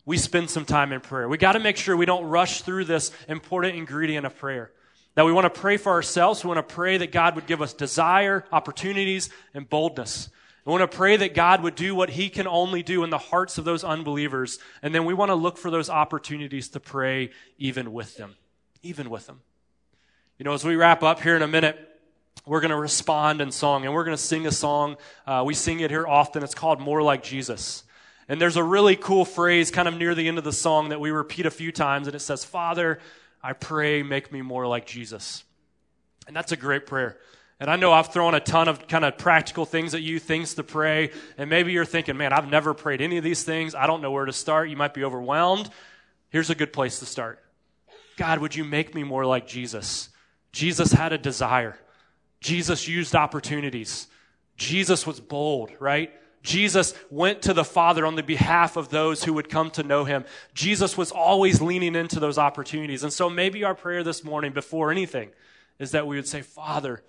we 0.05 0.19
spend 0.19 0.51
some 0.51 0.65
time 0.65 0.93
in 0.93 1.01
prayer. 1.01 1.29
We 1.29 1.39
got 1.39 1.53
to 1.53 1.61
make 1.61 1.77
sure 1.77 1.97
we 1.97 2.07
don't 2.07 2.25
rush 2.25 2.63
through 2.63 2.85
this 2.85 3.11
important 3.29 3.77
ingredient 3.77 4.27
of 4.27 4.37
prayer. 4.37 4.71
That 5.15 5.25
we 5.25 5.33
want 5.33 5.53
to 5.53 5.61
pray 5.61 5.77
for 5.77 5.93
ourselves. 5.93 6.45
We 6.45 6.49
want 6.49 6.67
to 6.67 6.75
pray 6.75 6.99
that 6.99 7.13
God 7.13 7.37
would 7.37 7.47
give 7.47 7.63
us 7.63 7.73
desire, 7.73 8.45
opportunities, 8.53 9.31
and 9.55 9.69
boldness. 9.69 10.29
We 10.65 10.71
want 10.71 10.91
to 10.91 10.97
pray 10.97 11.17
that 11.17 11.35
God 11.35 11.63
would 11.63 11.75
do 11.75 11.95
what 11.95 12.11
He 12.11 12.29
can 12.29 12.47
only 12.47 12.83
do 12.83 13.03
in 13.05 13.11
the 13.11 13.19
hearts 13.19 13.59
of 13.59 13.65
those 13.65 13.85
unbelievers. 13.85 14.59
And 14.83 14.95
then 14.95 15.05
we 15.05 15.15
want 15.15 15.31
to 15.31 15.35
look 15.35 15.59
for 15.59 15.71
those 15.71 15.91
opportunities 15.91 16.69
to 16.71 16.81
pray 16.81 17.31
even 17.59 17.93
with 17.93 18.17
them. 18.17 18.37
Even 18.83 19.11
with 19.11 19.27
them. 19.27 19.41
You 20.43 20.45
know, 20.45 20.55
as 20.55 20.65
we 20.65 20.75
wrap 20.75 21.05
up 21.05 21.21
here 21.21 21.37
in 21.37 21.43
a 21.43 21.47
minute, 21.47 21.79
we're 22.47 22.61
going 22.61 22.73
to 22.73 22.77
respond 22.77 23.41
in 23.41 23.53
song 23.53 23.85
and 23.85 23.95
we're 23.95 24.03
going 24.03 24.17
to 24.17 24.21
sing 24.21 24.45
a 24.45 24.51
song. 24.51 24.97
Uh, 25.25 25.45
we 25.47 25.55
sing 25.55 25.79
it 25.79 25.89
here 25.89 26.05
often. 26.05 26.43
It's 26.43 26.53
called 26.53 26.81
More 26.81 27.01
Like 27.01 27.23
Jesus. 27.23 27.85
And 28.29 28.41
there's 28.41 28.57
a 28.57 28.65
really 28.65 28.97
cool 28.97 29.25
phrase 29.25 29.71
kind 29.71 29.87
of 29.87 29.97
near 29.97 30.17
the 30.17 30.27
end 30.27 30.39
of 30.39 30.43
the 30.43 30.53
song 30.53 30.89
that 30.89 30.99
we 30.99 31.13
repeat 31.13 31.47
a 31.47 31.51
few 31.53 31.71
times, 31.71 32.09
and 32.09 32.17
it 32.17 32.19
says, 32.19 32.45
Father, 32.45 32.99
I 33.41 33.53
pray, 33.53 34.03
make 34.03 34.33
me 34.33 34.43
more 34.43 34.67
like 34.67 34.85
Jesus. 34.85 35.45
And 36.27 36.35
that's 36.35 36.51
a 36.51 36.57
great 36.57 36.87
prayer. 36.87 37.19
And 37.61 37.71
I 37.71 37.77
know 37.77 37.93
I've 37.93 38.13
thrown 38.13 38.35
a 38.35 38.41
ton 38.41 38.67
of 38.67 38.89
kind 38.89 39.05
of 39.05 39.19
practical 39.19 39.65
things 39.65 39.95
at 39.95 40.03
you, 40.03 40.19
things 40.19 40.55
to 40.55 40.65
pray. 40.65 41.13
And 41.39 41.51
maybe 41.51 41.71
you're 41.71 41.85
thinking, 41.85 42.17
man, 42.17 42.33
I've 42.33 42.51
never 42.51 42.75
prayed 42.75 43.01
any 43.01 43.17
of 43.17 43.23
these 43.23 43.45
things. 43.45 43.77
I 43.77 43.87
don't 43.87 44.03
know 44.03 44.11
where 44.11 44.25
to 44.25 44.33
start. 44.33 44.69
You 44.69 44.77
might 44.77 44.93
be 44.93 45.05
overwhelmed. 45.05 45.71
Here's 46.31 46.51
a 46.51 46.57
good 46.57 46.73
place 46.73 46.99
to 46.99 47.07
start 47.07 47.39
God, 48.17 48.41
would 48.41 48.57
you 48.57 48.65
make 48.65 48.93
me 48.93 49.05
more 49.05 49.25
like 49.25 49.47
Jesus? 49.47 50.09
Jesus 50.53 50.93
had 50.93 51.13
a 51.13 51.19
desire. 51.19 51.79
Jesus 52.41 52.87
used 52.87 53.15
opportunities. 53.15 54.09
Jesus 54.57 55.07
was 55.07 55.21
bold, 55.21 55.71
right? 55.81 56.13
Jesus 56.43 56.95
went 57.11 57.43
to 57.43 57.55
the 57.55 57.65
Father 57.65 58.05
on 58.05 58.17
the 58.17 58.23
behalf 58.23 58.77
of 58.77 58.89
those 58.89 59.23
who 59.25 59.33
would 59.35 59.49
come 59.49 59.71
to 59.71 59.83
know 59.83 60.05
him. 60.05 60.25
Jesus 60.55 60.99
was 60.99 61.13
always 61.13 61.61
leaning 61.61 61.95
into 61.95 62.19
those 62.19 62.37
opportunities. 62.37 63.05
And 63.05 63.13
so 63.13 63.31
maybe 63.31 63.65
our 63.65 63.75
prayer 63.75 64.03
this 64.03 64.25
morning, 64.25 64.53
before 64.53 64.91
anything, 64.91 65.31
is 65.79 65.93
that 65.93 66.07
we 66.07 66.17
would 66.17 66.27
say, 66.27 66.43
Father, 66.43 67.03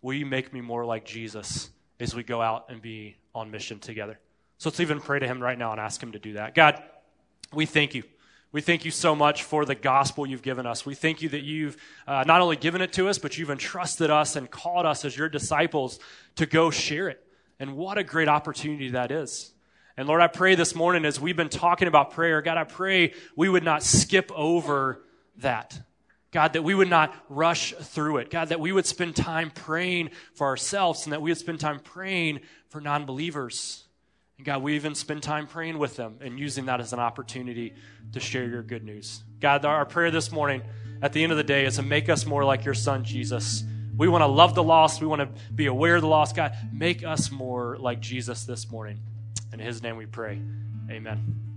will 0.00 0.14
you 0.14 0.26
make 0.26 0.52
me 0.52 0.60
more 0.60 0.84
like 0.84 1.04
Jesus 1.04 1.70
as 2.00 2.14
we 2.14 2.22
go 2.22 2.40
out 2.40 2.66
and 2.70 2.80
be 2.80 3.16
on 3.34 3.50
mission 3.50 3.78
together? 3.78 4.18
So 4.56 4.70
let's 4.70 4.80
even 4.80 5.00
pray 5.00 5.18
to 5.18 5.26
him 5.26 5.40
right 5.40 5.58
now 5.58 5.70
and 5.72 5.80
ask 5.80 6.02
him 6.02 6.12
to 6.12 6.18
do 6.18 6.32
that. 6.34 6.54
God, 6.54 6.82
we 7.52 7.66
thank 7.66 7.94
you. 7.94 8.04
We 8.50 8.62
thank 8.62 8.86
you 8.86 8.90
so 8.90 9.14
much 9.14 9.42
for 9.42 9.66
the 9.66 9.74
gospel 9.74 10.26
you've 10.26 10.42
given 10.42 10.66
us. 10.66 10.86
We 10.86 10.94
thank 10.94 11.20
you 11.20 11.28
that 11.30 11.42
you've 11.42 11.76
uh, 12.06 12.24
not 12.26 12.40
only 12.40 12.56
given 12.56 12.80
it 12.80 12.94
to 12.94 13.08
us, 13.08 13.18
but 13.18 13.36
you've 13.36 13.50
entrusted 13.50 14.08
us 14.08 14.36
and 14.36 14.50
called 14.50 14.86
us 14.86 15.04
as 15.04 15.14
your 15.14 15.28
disciples 15.28 16.00
to 16.36 16.46
go 16.46 16.70
share 16.70 17.10
it. 17.10 17.22
And 17.60 17.76
what 17.76 17.98
a 17.98 18.04
great 18.04 18.28
opportunity 18.28 18.90
that 18.90 19.10
is. 19.10 19.52
And 19.98 20.08
Lord, 20.08 20.22
I 20.22 20.28
pray 20.28 20.54
this 20.54 20.74
morning 20.74 21.04
as 21.04 21.20
we've 21.20 21.36
been 21.36 21.50
talking 21.50 21.88
about 21.88 22.12
prayer, 22.12 22.40
God, 22.40 22.56
I 22.56 22.64
pray 22.64 23.12
we 23.36 23.50
would 23.50 23.64
not 23.64 23.82
skip 23.82 24.32
over 24.34 25.02
that. 25.38 25.78
God, 26.30 26.54
that 26.54 26.62
we 26.62 26.74
would 26.74 26.88
not 26.88 27.14
rush 27.28 27.74
through 27.74 28.18
it. 28.18 28.30
God, 28.30 28.48
that 28.48 28.60
we 28.60 28.72
would 28.72 28.86
spend 28.86 29.14
time 29.14 29.50
praying 29.50 30.10
for 30.32 30.46
ourselves 30.46 31.04
and 31.04 31.12
that 31.12 31.20
we 31.20 31.30
would 31.30 31.38
spend 31.38 31.60
time 31.60 31.80
praying 31.80 32.40
for 32.68 32.80
non 32.80 33.04
believers. 33.04 33.87
And 34.38 34.44
God, 34.44 34.62
we 34.62 34.76
even 34.76 34.94
spend 34.94 35.24
time 35.24 35.48
praying 35.48 35.78
with 35.78 35.96
them 35.96 36.18
and 36.20 36.38
using 36.38 36.66
that 36.66 36.80
as 36.80 36.92
an 36.92 37.00
opportunity 37.00 37.74
to 38.12 38.20
share 38.20 38.46
your 38.46 38.62
good 38.62 38.84
news. 38.84 39.24
God, 39.40 39.64
our 39.64 39.84
prayer 39.84 40.12
this 40.12 40.30
morning 40.30 40.62
at 41.02 41.12
the 41.12 41.24
end 41.24 41.32
of 41.32 41.38
the 41.38 41.44
day 41.44 41.66
is 41.66 41.74
to 41.74 41.82
make 41.82 42.08
us 42.08 42.24
more 42.24 42.44
like 42.44 42.64
your 42.64 42.74
son, 42.74 43.02
Jesus. 43.02 43.64
We 43.96 44.06
want 44.06 44.22
to 44.22 44.26
love 44.26 44.54
the 44.54 44.62
lost. 44.62 45.00
We 45.00 45.08
want 45.08 45.22
to 45.22 45.42
be 45.52 45.66
aware 45.66 45.96
of 45.96 46.02
the 46.02 46.08
lost. 46.08 46.36
God, 46.36 46.56
make 46.72 47.04
us 47.04 47.32
more 47.32 47.78
like 47.78 47.98
Jesus 47.98 48.44
this 48.44 48.70
morning. 48.70 49.00
In 49.52 49.58
his 49.58 49.82
name 49.82 49.96
we 49.96 50.06
pray. 50.06 50.40
Amen. 50.88 51.47